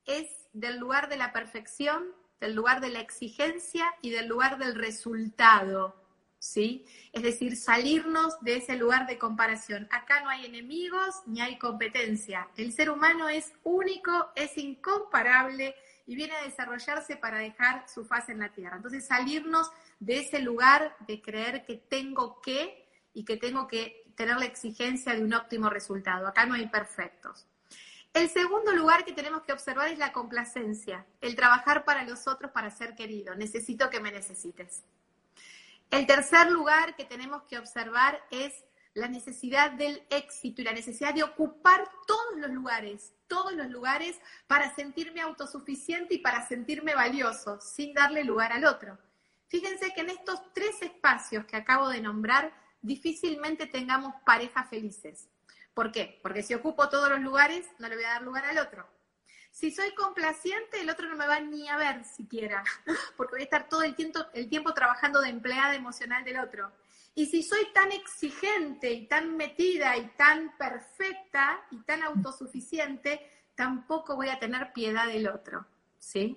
[0.05, 2.03] es del lugar de la perfección,
[2.39, 5.95] del lugar de la exigencia y del lugar del resultado.
[6.39, 6.85] ¿Sí?
[7.13, 9.87] Es decir, salirnos de ese lugar de comparación.
[9.91, 12.49] Acá no hay enemigos ni hay competencia.
[12.57, 15.73] El ser humano es único, es incomparable
[16.05, 18.75] y viene a desarrollarse para dejar su faz en la tierra.
[18.75, 24.37] Entonces, salirnos de ese lugar de creer que tengo que y que tengo que tener
[24.37, 26.27] la exigencia de un óptimo resultado.
[26.27, 27.47] Acá no hay perfectos.
[28.13, 32.51] El segundo lugar que tenemos que observar es la complacencia, el trabajar para los otros
[32.51, 33.33] para ser querido.
[33.33, 34.83] Necesito que me necesites.
[35.89, 38.53] El tercer lugar que tenemos que observar es
[38.93, 44.19] la necesidad del éxito y la necesidad de ocupar todos los lugares, todos los lugares
[44.45, 48.99] para sentirme autosuficiente y para sentirme valioso, sin darle lugar al otro.
[49.47, 55.29] Fíjense que en estos tres espacios que acabo de nombrar, difícilmente tengamos parejas felices.
[55.73, 56.19] ¿Por qué?
[56.21, 58.87] Porque si ocupo todos los lugares, no le voy a dar lugar al otro.
[59.51, 62.63] Si soy complaciente, el otro no me va ni a ver siquiera,
[63.17, 66.71] porque voy a estar todo el tiempo, el tiempo trabajando de empleada emocional del otro.
[67.15, 74.15] Y si soy tan exigente y tan metida y tan perfecta y tan autosuficiente, tampoco
[74.15, 75.67] voy a tener piedad del otro,
[75.99, 76.35] ¿sí?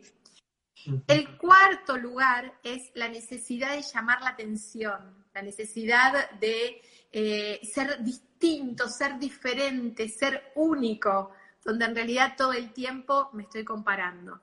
[1.09, 6.81] El cuarto lugar es la necesidad de llamar la atención, la necesidad de
[7.13, 13.63] eh, ser distinto, ser diferente, ser único, donde en realidad todo el tiempo me estoy
[13.63, 14.41] comparando.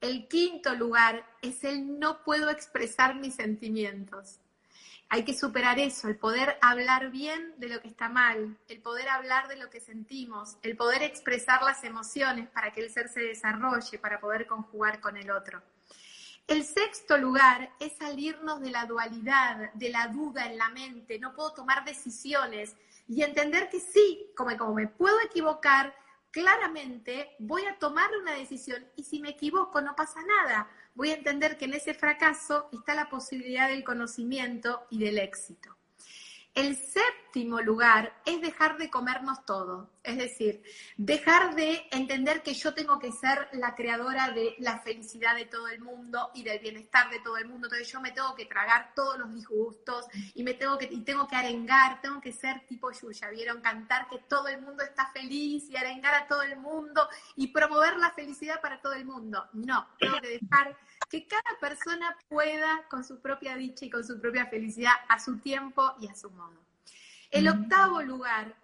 [0.00, 4.40] El quinto lugar es el no puedo expresar mis sentimientos
[5.08, 9.08] hay que superar eso, el poder hablar bien de lo que está mal, el poder
[9.08, 13.20] hablar de lo que sentimos, el poder expresar las emociones para que el ser se
[13.20, 15.62] desarrolle, para poder conjugar con el otro.
[16.46, 21.34] El sexto lugar es salirnos de la dualidad, de la duda en la mente, no
[21.34, 22.76] puedo tomar decisiones
[23.08, 25.92] y entender que sí, como, me puedo equivocar,
[26.30, 31.14] claramente voy a tomar una decisión y si me equivoco no pasa nada, voy a
[31.14, 35.76] entender que en ese fracaso está la posibilidad del conocimiento y del éxito.
[36.54, 40.62] El séptimo lugar es dejar de comernos todo, es decir,
[40.96, 45.66] dejar de entender que yo tengo que ser la creadora de la felicidad de todo
[45.66, 48.92] el mundo y del bienestar de todo el mundo, entonces yo me tengo que tragar
[48.94, 52.92] todos los disgustos y me tengo que, y tengo que arengar, tengo que ser tipo
[52.92, 53.60] Yuya, ¿vieron?
[53.60, 57.96] Cantar que todo el mundo está feliz y arengar a todo el mundo y promover
[57.96, 59.48] la felicidad para todo el mundo.
[59.54, 60.76] No, tengo que dejar
[61.10, 65.38] que cada persona pueda con su propia dicha y con su propia felicidad a su
[65.38, 66.64] tiempo y a su modo.
[67.30, 68.54] El octavo lugar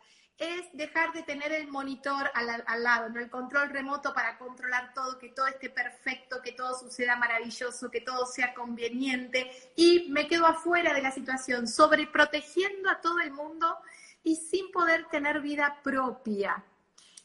[0.42, 3.20] es dejar de tener el monitor al, lado, ¿no?
[3.20, 8.00] el control remoto para controlar todo, que todo esté perfecto, que todo suceda maravilloso, que
[8.00, 13.76] todo sea conveniente y me quedo afuera de la situación, sobreprotegiendo a todo el mundo
[14.24, 16.64] y sin poder tener vida propia.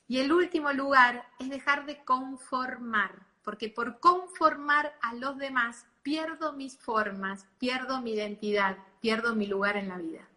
[0.07, 6.53] Y el último lugar es dejar de conformar porque por conformar a los demás pierdo
[6.53, 10.27] mis formas, pierdo mi identidad, pierdo mi lugar en la vida.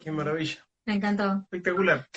[0.00, 0.64] Qué maravilla.
[0.88, 1.42] Me encantó.
[1.42, 2.08] Espectacular.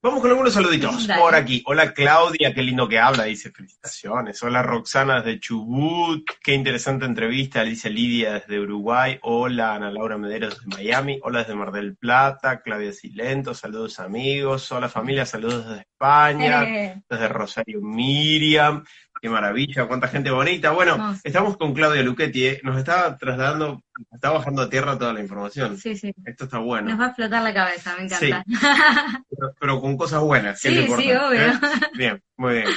[0.00, 1.60] Vamos con algunos saluditos por aquí.
[1.66, 4.40] Hola Claudia, qué lindo que habla, dice felicitaciones.
[4.44, 9.18] Hola Roxana desde Chubut, qué interesante entrevista, dice Lidia desde Uruguay.
[9.22, 11.18] Hola Ana Laura Mederos desde Miami.
[11.24, 14.70] Hola desde Mar del Plata, Claudia Silento, saludos amigos.
[14.70, 17.02] Hola familia, saludos desde España, eh.
[17.10, 18.84] desde Rosario Miriam.
[19.20, 20.70] Qué maravilla, cuánta gente bonita.
[20.70, 22.60] Bueno, estamos con Claudia Luchetti, ¿eh?
[22.62, 23.82] nos está trasladando,
[24.12, 25.76] está bajando a tierra toda la información.
[25.76, 26.14] Sí, sí.
[26.24, 26.90] Esto está bueno.
[26.90, 28.44] Nos va a explotar la cabeza, me encanta.
[29.28, 29.36] Sí.
[29.58, 30.60] pero, con cosas buenas.
[30.60, 31.32] Sí, sí, obvio.
[31.32, 31.52] ¿Eh?
[31.94, 32.68] Bien, muy bien.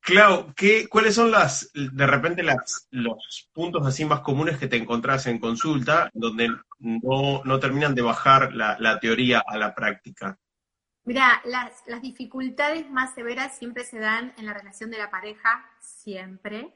[0.00, 4.76] Clau, ¿qué, ¿cuáles son las, de repente, las, los puntos así más comunes que te
[4.76, 6.48] encontrás en consulta donde
[6.80, 10.40] no, no terminan de bajar la, la teoría a la práctica?
[11.04, 16.72] Mira, las, dificultades más severas siempre se dan en la relación de la pareja, siempre,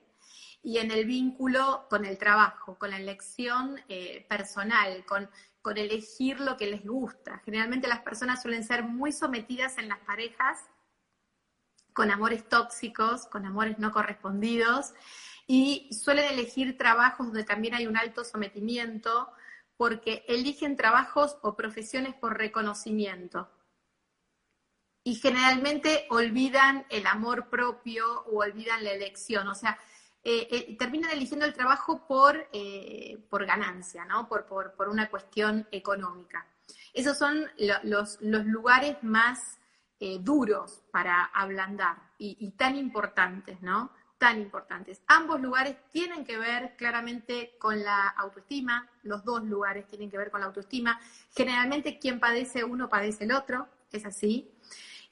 [0.65, 5.31] y en el vínculo con el trabajo, con la elección eh, personal, con,
[5.63, 7.41] con elegir lo que les gusta.
[7.45, 10.59] Generalmente las personas suelen ser muy sometidas en las parejas,
[11.93, 14.93] con amores tóxicos, con amores no correspondidos,
[15.47, 19.31] y suelen elegir trabajos donde también hay un alto sometimiento,
[19.77, 23.49] porque eligen trabajos o profesiones por reconocimiento
[25.07, 29.47] y generalmente olvidan el amor propio o olvidan la elección.
[29.47, 29.79] O sea,
[30.25, 34.27] eh, eh, terminan eligiendo el trabajo por, eh, por ganancia, ¿no?
[34.27, 36.45] Por, por, por, una cuestión económica.
[36.93, 37.49] Esos son
[37.85, 39.61] los, lugares más
[40.23, 43.93] duros para ablandar y, tan importantes, ¿no?
[44.19, 45.03] Tan importantes.
[45.07, 50.33] Ambos lugares tienen que ver claramente con la autoestima, los dos lugares tienen que ver
[50.33, 50.99] con la autoestima.
[51.33, 54.56] Generalmente quien padece uno padece el otro, es así.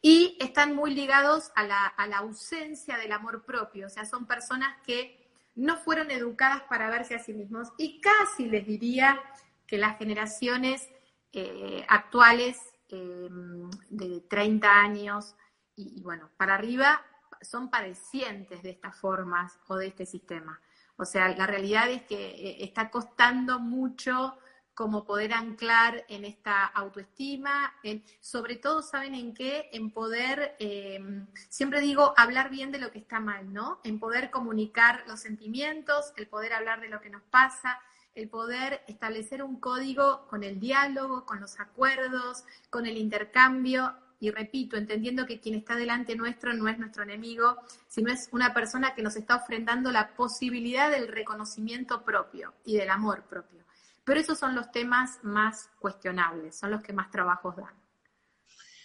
[0.06, 4.26] Y están muy ligados a la, a la ausencia del amor propio, o sea, son
[4.26, 5.18] personas que
[5.54, 9.18] no fueron educadas para verse a sí mismos y casi les diría
[9.66, 10.90] que las generaciones
[11.32, 15.36] eh, actuales em, de 30 años
[15.74, 17.02] y, bueno, para arriba
[17.40, 20.60] son padecientes de estas formas o de este sistema.
[20.96, 24.36] O sea, la realidad es que eh, está costando mucho
[24.74, 27.72] como poder anclar en esta autoestima,
[28.20, 29.68] sobre todo, ¿saben en qué?
[29.72, 33.80] En poder, em, siempre digo, hablar bien de lo que está mal, ¿no?
[33.84, 37.80] En poder comunicar los sentimientos, el poder hablar de lo que nos pasa,
[38.14, 43.94] el poder establecer un código con el diálogo, con los acuerdos, con el intercambio.
[44.20, 47.58] Y repito, entendiendo que quien está delante nuestro no es nuestro enemigo,
[47.88, 52.90] sino es una persona que nos está ofrendando la posibilidad del reconocimiento propio y del
[52.90, 53.63] amor propio.
[54.04, 57.74] Pero esos son los temas más cuestionables, son los que más trabajos dan.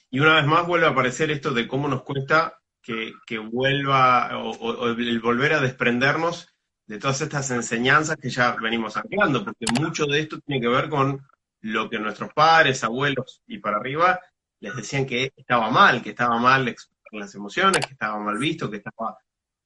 [0.10, 4.88] Y una vez más vuelve a aparecer esto de cómo nos cuesta que, vuelva o,
[4.88, 6.50] el volver a desprendernos
[6.88, 10.90] de todas estas enseñanzas que ya venimos anclando, porque mucho de esto tiene que ver
[10.90, 11.28] con
[11.62, 14.20] lo que nuestros padres, abuelos y para arriba
[14.60, 18.72] les decían que estaba mal, que estaba mal expresar las emociones, que estaba mal visto,
[18.72, 19.18] que estaba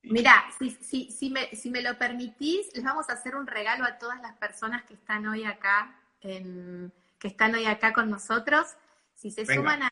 [0.04, 3.98] Mira, si, si, me, si me lo permitís, les vamos a hacer un regalo a
[3.98, 8.68] todas las personas que están hoy acá, en, que están hoy acá con nosotros.
[9.14, 9.90] Si se suman a,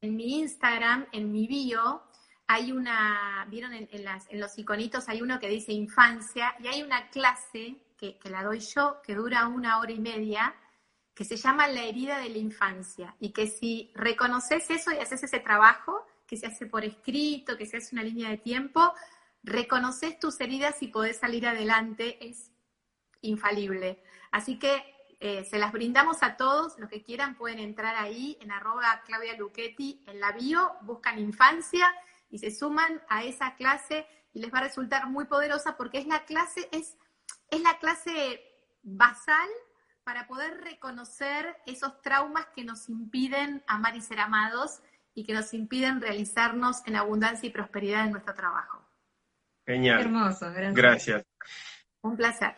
[0.00, 2.02] en mi Instagram, en mi bio,
[2.46, 6.82] hay una, vieron en, las, en, los iconitos, hay uno que dice infancia y hay
[6.82, 10.54] una clase que, que la doy yo, que dura una hora y media,
[11.14, 13.14] que se llama La herida de la infancia.
[13.20, 17.66] Y que si reconoces eso y haces ese trabajo, que se hace por escrito, que
[17.66, 18.94] se hace una línea de tiempo,
[19.42, 22.50] reconoces tus heridas y podés salir adelante, es
[23.22, 24.02] infalible.
[24.30, 24.82] Así que
[25.20, 29.36] eh, se las brindamos a todos, los que quieran pueden entrar ahí en arroba Claudia
[29.36, 31.92] Luchetti en la bio, buscan infancia
[32.30, 36.06] y se suman a esa clase y les va a resultar muy poderosa porque es
[36.06, 36.96] la clase, es,
[37.50, 38.42] es la clase
[38.82, 39.48] basal
[40.04, 44.80] para poder reconocer esos traumas que nos impiden amar y ser amados
[45.14, 48.79] y que nos impiden realizarnos en abundancia y prosperidad en nuestro trabajo.
[49.66, 50.00] Genial.
[50.00, 51.24] Hermoso, gracias.
[52.02, 52.54] Un placer.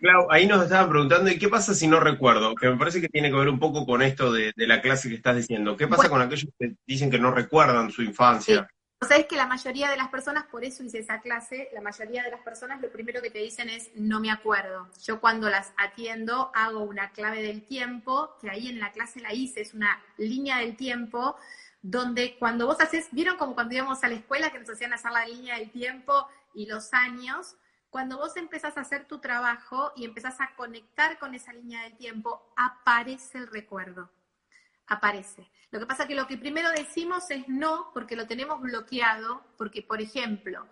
[0.00, 2.54] Clau, ahí nos estaban preguntando, ¿y qué pasa si no recuerdo?
[2.54, 5.16] Que me parece que tiene que ver un poco con esto de, la clase que
[5.16, 5.76] estás diciendo.
[5.76, 8.66] ¿Qué pasa con aquellos que dicen que no recuerdan su infancia?
[9.02, 11.80] O sea, es que la mayoría de las personas, por eso hice esa clase, la
[11.80, 14.88] mayoría de las personas lo primero que te dicen es no me acuerdo.
[15.02, 19.32] Yo cuando las atiendo hago una clave del tiempo, que ahí en la clase la
[19.32, 21.36] hice, es una línea del tiempo
[21.82, 25.12] donde cuando vos haces, vieron como cuando íbamos a la escuela que nos hacían hacer
[25.12, 27.56] la línea del tiempo y los años,
[27.88, 31.96] cuando vos empezás a hacer tu trabajo y empezás a conectar con esa línea del
[31.96, 34.10] tiempo, aparece el recuerdo.
[34.86, 35.50] Aparece.
[35.70, 39.44] Lo que pasa es que lo que primero decimos es no, porque lo tenemos bloqueado,
[39.56, 40.66] porque, por ejemplo,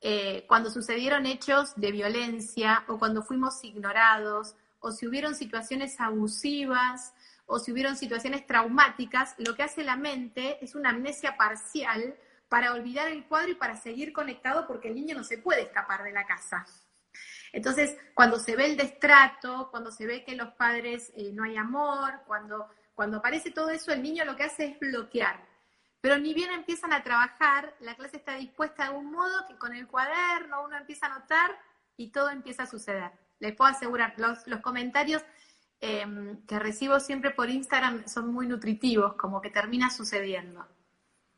[0.00, 7.14] eh, cuando sucedieron hechos de violencia o cuando fuimos ignorados o si hubieron situaciones abusivas
[7.50, 12.14] o si hubieron situaciones traumáticas, lo que hace la mente es una amnesia parcial
[12.48, 16.04] para olvidar el cuadro y para seguir conectado porque el niño no se puede escapar
[16.04, 16.66] de la casa.
[17.52, 21.56] Entonces, cuando se ve el destrato, cuando se ve que los padres eh, no hay
[21.56, 25.42] amor, cuando, cuando aparece todo eso, el niño lo que hace es bloquear.
[26.02, 29.74] Pero ni bien empiezan a trabajar, la clase está dispuesta de un modo que con
[29.74, 31.58] el cuaderno uno empieza a notar
[31.96, 33.10] y todo empieza a suceder.
[33.38, 35.24] Les puedo asegurar, los, los comentarios
[35.80, 40.66] Em, que recibo siempre por Instagram son muy nutritivos, como que termina sucediendo.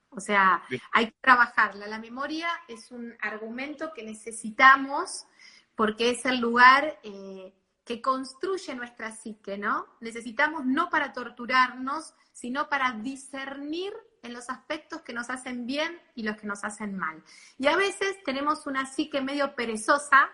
[0.08, 1.86] O sea, hay que trabajarla.
[1.86, 5.26] La memoria es un argumento que necesitamos
[5.74, 7.52] porque es el lugar eh,
[7.84, 9.86] que construye nuestra psique, ¿no?
[10.00, 16.22] Necesitamos no para torturarnos, sino para discernir en los aspectos que nos hacen bien y
[16.22, 17.22] los que nos hacen mal.
[17.58, 20.30] Y a veces tenemos una psique medio perezosa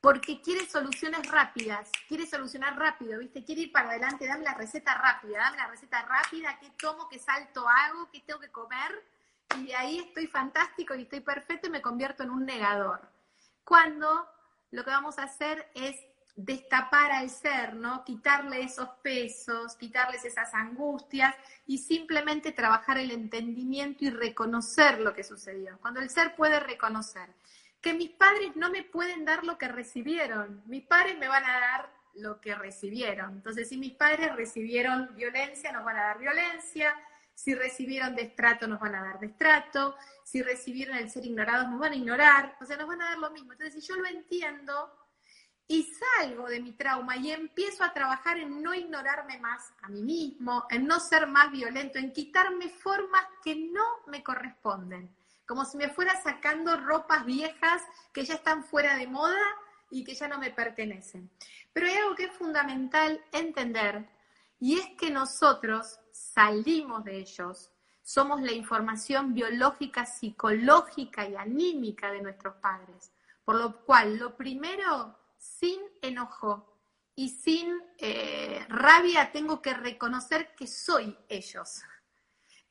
[0.00, 3.44] porque quiere soluciones rápidas, quiere solucionar rápido, ¿viste?
[3.44, 7.18] Quiere ir para adelante, dame la receta rápida, dame la receta rápida, qué tomo, qué
[7.18, 9.04] salto hago, qué tengo que comer,
[9.58, 13.00] y de ahí estoy fantástico y estoy perfecto y me convierto en un negador.
[13.64, 14.26] Cuando
[14.70, 15.96] lo que vamos a hacer es
[16.34, 18.04] destapar al ser, ¿no?
[18.04, 21.34] Quitarle esos pesos, quitarles esas angustias
[21.66, 25.78] y simplemente trabajar el entendimiento y reconocer lo que sucedió.
[25.80, 27.28] Cuando el ser puede reconocer
[27.80, 30.62] que mis padres no me pueden dar lo que recibieron.
[30.66, 33.32] Mis padres me van a dar lo que recibieron.
[33.32, 36.94] Entonces, si mis padres recibieron violencia, nos van a dar violencia.
[37.34, 39.96] Si recibieron destrato, nos van a dar destrato.
[40.24, 42.56] Si recibieron el ser ignorados, nos van a ignorar.
[42.60, 43.52] O sea, nos van a dar lo mismo.
[43.52, 44.92] Entonces, si yo lo entiendo
[45.66, 45.84] y
[46.18, 50.66] salgo de mi trauma y empiezo a trabajar en no ignorarme más a mí mismo,
[50.68, 55.08] en no ser más violento, en quitarme formas que no me corresponden,
[55.50, 57.82] como si me fuera sacando ropas viejas
[58.12, 59.42] que ya están fuera de moda
[59.90, 61.28] y que ya no me pertenecen.
[61.72, 64.08] Pero hay algo que es fundamental entender
[64.60, 72.22] y es que nosotros salimos de ellos, somos la información biológica, psicológica y anímica de
[72.22, 73.10] nuestros padres.
[73.44, 76.78] Por lo cual, lo primero, sin enojo
[77.16, 81.82] y sin eh, rabia, tengo que reconocer que soy ellos.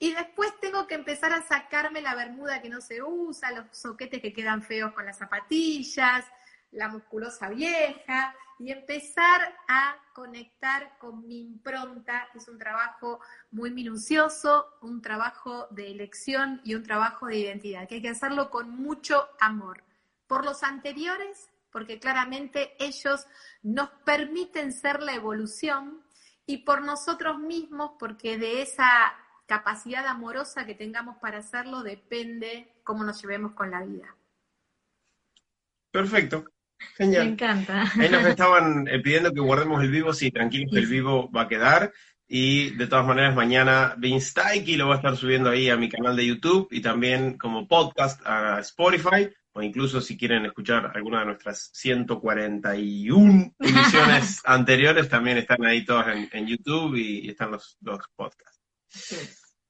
[0.01, 4.21] Y después tengo que empezar a sacarme la bermuda que no se usa, los soquetes
[4.21, 6.25] que quedan feos con las zapatillas,
[6.71, 12.29] la musculosa vieja, y empezar a conectar con mi impronta.
[12.33, 13.19] Es un trabajo
[13.51, 18.49] muy minucioso, un trabajo de elección y un trabajo de identidad, que hay que hacerlo
[18.49, 19.83] con mucho amor.
[20.27, 23.27] Por los anteriores, porque claramente ellos
[23.63, 26.05] nos permiten ser la evolución,
[26.45, 29.13] y por nosotros mismos, porque de esa
[29.49, 34.15] capacidad amorosa que tengamos para hacerlo depende cómo nos llevemos con la vida.
[35.91, 36.45] Perfecto.
[36.95, 37.25] Genial.
[37.25, 37.91] Me encanta.
[37.99, 41.41] Ahí nos estaban eh, pidiendo que guardemos el vivo, sí, tranquilos que el vivo va
[41.41, 41.91] a quedar.
[42.27, 45.89] Y de todas maneras, mañana Vince Taiki lo va a estar subiendo ahí a mi
[45.89, 51.21] canal de YouTube y también como podcast a Spotify, o incluso si quieren escuchar alguna
[51.21, 58.07] de nuestras 141 emisiones anteriores, también están ahí todas en, YouTube y, están los, los
[58.15, 58.61] podcasts.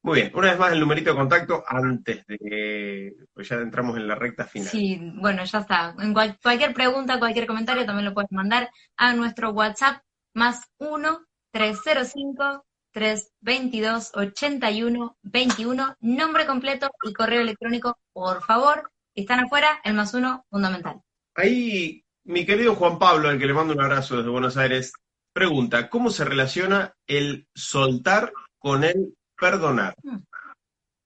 [0.02, 4.08] Muy bien, una vez más el numerito de contacto antes de pues ya entramos en
[4.08, 4.70] la recta final.
[4.70, 5.94] Sí, bueno, ya está.
[6.00, 10.02] En cualquier pregunta, cualquier comentario también lo puedes mandar a nuestro WhatsApp
[10.34, 18.92] más 1 305 322 81 21, nombre completo y correo electrónico, por favor.
[19.14, 21.02] Si están afuera, el más uno fundamental.
[21.36, 24.94] Ahí, mi querido Juan Pablo, al que le mando un abrazo desde Buenos Aires,
[25.34, 29.96] pregunta, ¿cómo se relaciona el soltar con el perdonar?
[30.04, 30.20] Hmm.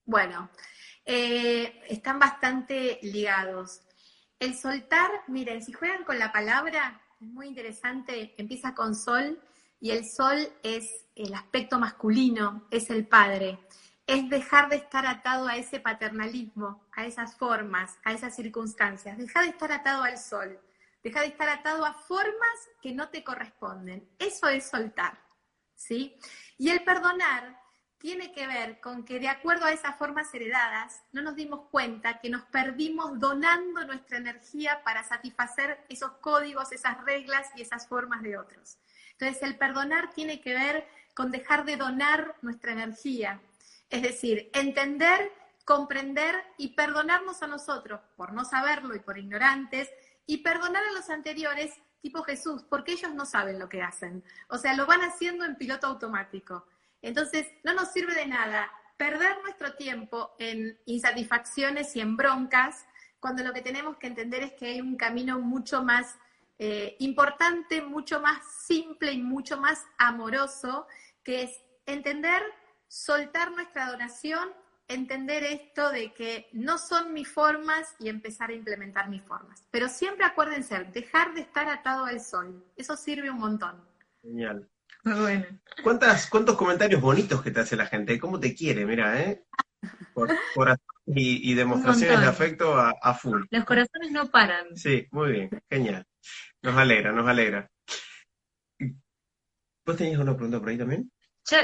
[0.05, 0.49] Bueno,
[1.05, 3.81] eh, están bastante ligados.
[4.39, 9.39] El soltar, miren, si juegan con la palabra, es muy interesante, empieza con sol
[9.79, 13.59] y el sol es el aspecto masculino, es el padre.
[14.05, 19.17] Es dejar de estar atado a ese paternalismo, a esas formas, a esas circunstancias.
[19.17, 20.59] Deja de estar atado al sol.
[21.01, 24.09] Deja de estar atado a formas que no te corresponden.
[24.19, 25.21] Eso es soltar.
[25.75, 26.17] ¿Sí?
[26.57, 27.62] Y el perdonar
[28.03, 32.19] tiene que ver con que de acuerdo a esas formas heredadas, no nos dimos cuenta
[32.19, 38.21] que nos perdimos donando nuestra energía para satisfacer esos códigos, esas reglas y esas formas
[38.21, 38.77] de otros.
[39.13, 43.39] Entonces, el perdonar tiene que ver con dejar de donar nuestra energía,
[43.89, 45.31] es decir, entender,
[45.63, 49.89] comprender y perdonarnos a nosotros por no saberlo y por ignorantes,
[50.25, 54.25] y perdonar a los anteriores tipo Jesús, porque ellos no saben lo que hacen.
[54.49, 56.65] O sea, lo van haciendo en piloto automático.
[57.03, 62.85] Entonces, no nos sirve de nada perder nuestro tiempo en insatisfacciones y en broncas,
[63.19, 66.17] cuando lo que tenemos que entender es que hay un camino mucho más
[66.57, 70.87] eh, importante, mucho más simple y mucho más amoroso,
[71.23, 72.41] que es entender,
[72.87, 74.49] soltar nuestra donación,
[74.87, 79.65] entender esto de que no son mis formas y empezar a implementar mis formas.
[79.71, 83.83] Pero siempre acuérdense, dejar de estar atado al sol, eso sirve un montón.
[84.21, 84.69] Genial.
[85.03, 85.45] Bueno.
[85.81, 88.19] ¿Cuántas, ¿Cuántos comentarios bonitos que te hace la gente?
[88.19, 88.85] ¿Cómo te quiere?
[88.85, 89.43] Mira, ¿eh?
[90.13, 90.29] Por,
[91.05, 93.43] y, demostraciones de afecto a, full.
[93.49, 94.75] Los corazones no paran.
[94.75, 96.05] Sí, muy bien, genial.
[96.61, 97.69] Nos alegra, nos alegra.
[99.85, 101.11] ¿Vos tenías una pregunta por ahí también?
[101.49, 101.57] Yo,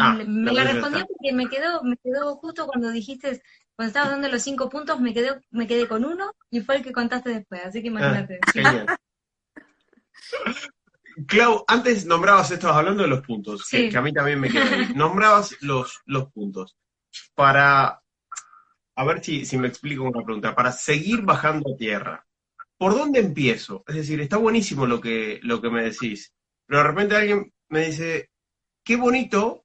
[0.00, 3.40] ah, me la respondí porque me quedó, me quedó justo cuando dijiste,
[3.76, 6.82] cuando estabas dando los cinco puntos, me quedé, me quedé con uno y fue el
[6.82, 8.40] que contaste después, así que imagínate.
[8.42, 8.86] Ah, genial.
[11.26, 14.64] Clau, antes nombrabas, estabas hablando de los puntos, que, a mí también me quedó.
[14.94, 16.76] Nombrabas los, los puntos.
[17.34, 18.02] Para,
[18.96, 22.26] a ver si, si me explico una pregunta, para seguir bajando a tierra,
[22.78, 23.84] ¿por dónde empiezo?
[23.86, 26.32] Es decir, está buenísimo lo que, lo que me decís,
[26.66, 28.30] pero de repente alguien me dice,
[28.84, 29.64] qué bonito,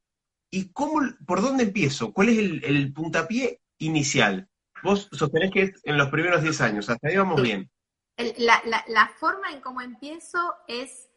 [0.52, 2.12] ¿y cómo, por dónde empiezo?
[2.12, 4.50] ¿Cuál es el, puntapié inicial?
[4.84, 7.70] Vos sostenés que es en los primeros 10 años, hasta ahí vamos bien.
[8.38, 11.10] la, la, forma en cómo empiezo es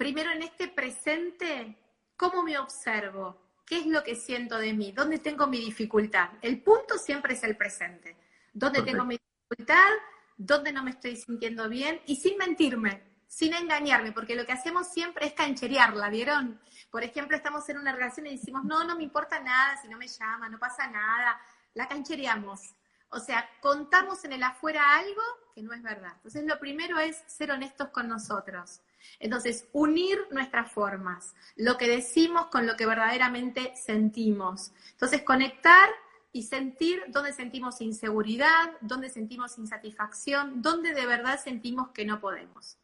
[0.00, 1.76] primero en este presente,
[2.16, 3.38] ¿cómo me observo?
[3.66, 4.92] ¿Qué es lo que siento de mí?
[4.92, 6.30] ¿Dónde tengo mi dificultad?
[6.40, 8.16] El punto siempre es el presente.
[8.50, 9.90] ¿Dónde tengo mi dificultad?
[10.38, 12.00] ¿Dónde no me estoy sintiendo bien?
[12.06, 16.58] Y sin mentirme, sin engañarme, porque lo que hacemos siempre es cancherearla, ¿vieron?
[16.90, 19.98] Por ejemplo, estamos en una relación y decimos, no, no me importa nada si no
[19.98, 21.38] me llama, no pasa nada,
[21.74, 22.74] la canchereamos.
[23.10, 25.22] O sea, contamos en el afuera algo
[25.54, 26.12] que no es verdad.
[26.16, 28.80] Entonces, lo primero es ser honestos con nosotros.
[29.18, 34.72] Entonces, unir nuestras formas, lo que decimos con lo que verdaderamente sentimos.
[34.92, 35.88] Entonces, conectar
[36.32, 42.78] y sentir dónde sentimos inseguridad, dónde sentimos insatisfacción, dónde de verdad sentimos que no podemos.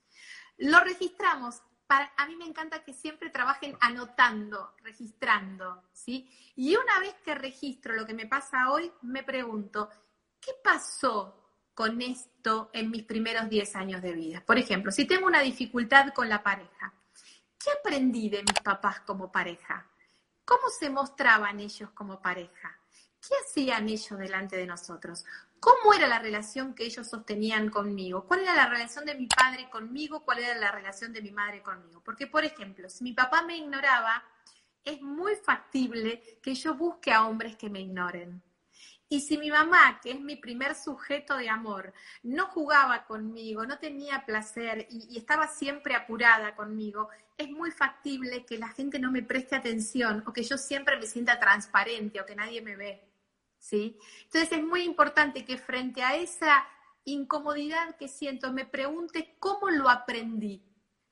[0.59, 1.63] Lo registramos.
[1.89, 6.29] A mí me encanta que siempre trabajen anotando, registrando, ¿sí?
[6.57, 9.89] Y una vez que registro lo que me pasa hoy, me pregunto,
[10.41, 11.46] ¿qué pasó
[11.77, 14.43] con esto en mis primeros 10 años de vida?
[14.47, 16.95] Por ejemplo, si tengo una dificultad con la pareja,
[17.63, 19.87] ¿qué aprendí de mis papás como pareja?
[20.47, 22.81] ¿Cómo se mostraban ellos como pareja?
[23.21, 25.27] ¿Qué hacían ellos delante de nosotros?
[25.61, 28.25] ¿Cómo era la relación que ellos sostenían conmigo?
[28.27, 30.25] ¿Cuál era la relación de mi padre conmigo?
[30.25, 32.01] ¿Cuál era la relación de mi madre conmigo?
[32.03, 34.25] Porque, por ejemplo, si mi papá me ignoraba,
[34.83, 38.43] es muy factible que yo busque a hombres que me ignoren.
[39.09, 41.93] Y si mi mamá, que es mi primer sujeto de amor,
[42.25, 48.59] no jugaba conmigo, no tenía placer y, estaba siempre apurada conmigo, es muy factible que
[48.59, 52.35] la gente no me preste atención o que yo siempre me sienta transparente o que
[52.35, 53.09] nadie me ve.
[53.59, 53.97] ¿sí?
[54.25, 56.67] Entonces es muy importante que frente a esa
[57.05, 60.63] incomodidad que siento me pregunte cómo lo aprendí.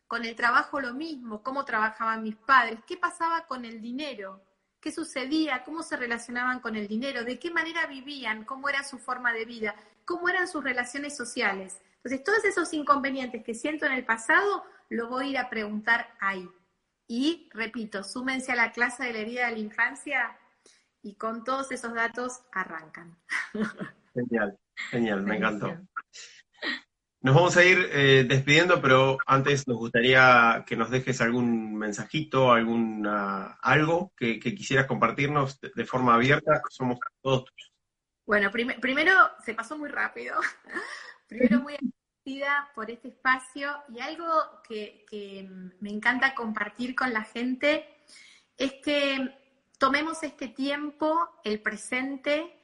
[0.08, 4.44] Con el trabajo lo mismo, cómo trabajaban mis padres, qué pasaba con el dinero,
[4.84, 8.98] qué sucedía, cómo se relacionaban con el dinero, de qué manera vivían, cómo era su
[8.98, 9.74] forma de vida,
[10.04, 11.80] cómo eran sus relaciones sociales.
[11.96, 16.14] Entonces, todos esos inconvenientes que siento en el pasado, lo voy a ir a preguntar
[16.20, 16.46] ahí.
[17.08, 20.38] Y, repito, súmense a la clase de la herida de la infancia
[21.00, 23.16] y con todos esos datos arrancan.
[24.12, 24.58] Genial,
[24.90, 25.78] genial, me encantó.
[27.24, 32.52] Nos vamos a ir eh, despidiendo, pero antes nos gustaría que nos dejes algún mensajito,
[32.52, 36.60] algún algo que, quisieras compartirnos de, forma abierta.
[36.68, 37.72] Somos todos tuyos.
[38.26, 40.36] Bueno, primero se pasó muy rápido.
[41.26, 44.28] primero muy agradecida por este espacio y algo
[44.68, 45.48] que, que
[45.80, 47.88] me encanta compartir con la gente
[48.58, 49.34] es que
[49.78, 52.60] tomemos este tiempo, el presente,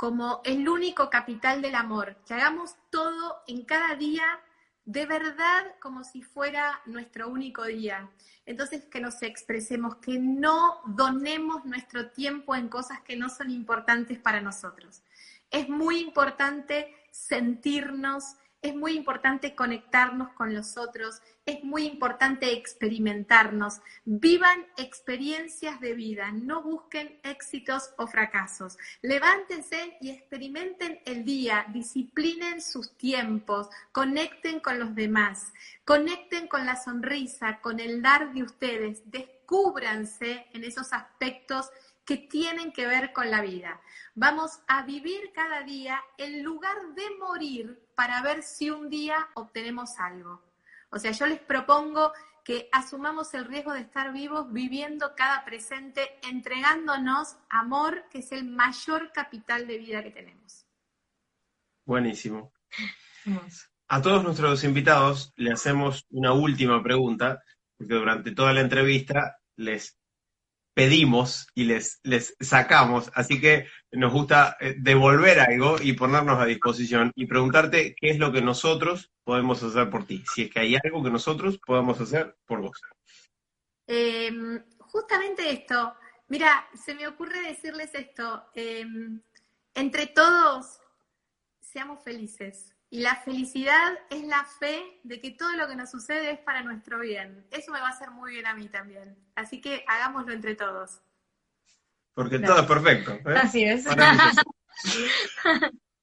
[0.00, 4.40] como el único capital del amor, que hagamos todo en cada día
[4.86, 8.08] de verdad como si fuera nuestro único día.
[8.46, 14.18] Entonces, que nos expresemos, que no donemos nuestro tiempo en cosas que no son importantes
[14.18, 15.02] para nosotros.
[15.50, 23.80] Es muy importante sentirnos es muy importante conectarnos con los otros, es muy importante experimentarnos.
[24.04, 28.76] Vivan experiencias de vida, no busquen éxitos o fracasos.
[29.00, 35.52] Levántense y experimenten el día, disciplinen sus tiempos, conecten con los demás,
[35.84, 41.70] conecten con la sonrisa, con el dar de ustedes, descúbranse en esos aspectos
[42.04, 43.80] que tienen que ver con la vida.
[44.16, 49.98] Vamos a vivir cada día en lugar de morir para ver si un día obtenemos
[49.98, 50.42] algo.
[50.88, 56.18] O sea, yo les propongo que asumamos el riesgo de estar vivos viviendo cada presente,
[56.22, 60.64] entregándonos amor, que es el mayor capital de vida que tenemos.
[61.84, 62.54] Buenísimo.
[63.88, 67.42] A todos nuestros invitados le hacemos una última pregunta,
[67.76, 69.99] porque durante toda la entrevista les
[70.74, 76.46] pedimos y les, les sacamos, así que nos gusta eh, devolver algo y ponernos a
[76.46, 80.60] disposición y preguntarte qué es lo que nosotros podemos hacer por ti, si es que
[80.60, 82.80] hay algo que nosotros podemos hacer por vos.
[83.86, 85.94] Em, justamente esto,
[86.28, 89.20] mira, se me ocurre decirles esto, em,
[89.74, 90.80] entre todos
[91.60, 92.74] seamos felices.
[92.92, 96.62] Y la felicidad es la fe de que todo lo que nos sucede es para
[96.62, 97.46] nuestro bien.
[97.52, 99.16] Eso me va a hacer muy bien a mí también.
[99.36, 101.00] Así que hagámoslo entre todos.
[102.14, 103.12] Porque todo es perfecto.
[103.12, 103.36] ¿eh?
[103.40, 103.84] Así es.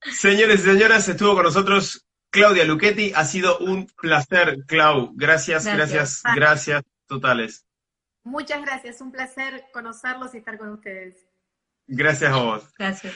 [0.02, 3.12] Señores y señoras, estuvo con nosotros Claudia Luchetti.
[3.14, 5.12] Ha sido un placer, Clau.
[5.14, 7.66] Gracias, gracias, gracias, gracias totales.
[8.24, 9.02] Muchas gracias.
[9.02, 11.16] Un placer conocerlos y estar con ustedes.
[11.88, 12.74] Gracias a vos.
[12.78, 13.16] Gracias.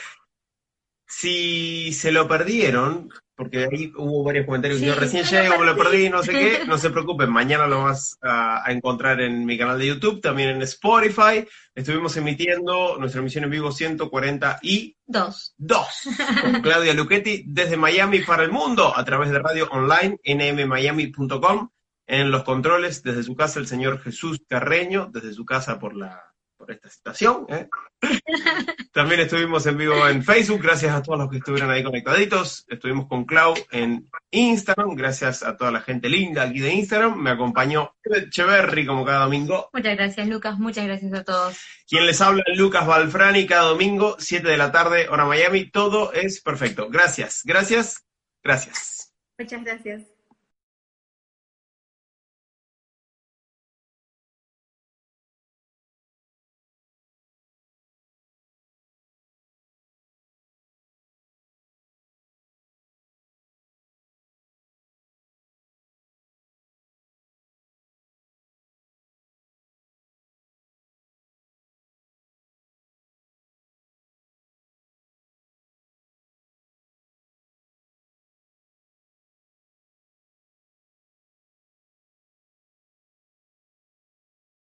[1.14, 6.10] Si se lo perdieron, porque ahí hubo varios comentarios yo recién llego, me lo perdí,
[6.10, 9.88] no sé qué, no se preocupen, mañana lo vas a, encontrar en mi canal de
[9.88, 11.46] YouTube, también en Spotify.
[11.76, 16.02] Estuvimos emitiendo nuestra emisión en vivo 142 dos.
[16.42, 21.70] con Claudia Luchetti desde Miami para el mundo a través de radio online nmmiami.com.
[22.08, 26.31] En los controles, desde su casa, el señor Jesús Carreño, desde su casa por la
[26.62, 27.48] por esta situación.
[27.50, 27.68] ¿eh?
[28.94, 32.66] También estuvimos en vivo en Facebook, gracias a todos los que estuvieron ahí conectaditos.
[32.70, 37.18] Estuvimos con Clau en Instagram, gracias a toda la gente linda aquí de Instagram.
[37.18, 39.70] Me acompañó Echeverry como cada domingo.
[39.74, 40.60] Muchas gracias, Lucas.
[40.60, 41.58] Muchas gracias a todos.
[41.88, 45.72] Quien les habla, Lucas Balfrani, cada domingo, 7 de la tarde, hora Miami.
[45.72, 46.90] Todo es perfecto.
[46.92, 48.06] Gracias, gracias,
[48.44, 49.14] gracias.
[49.40, 50.21] Muchas gracias.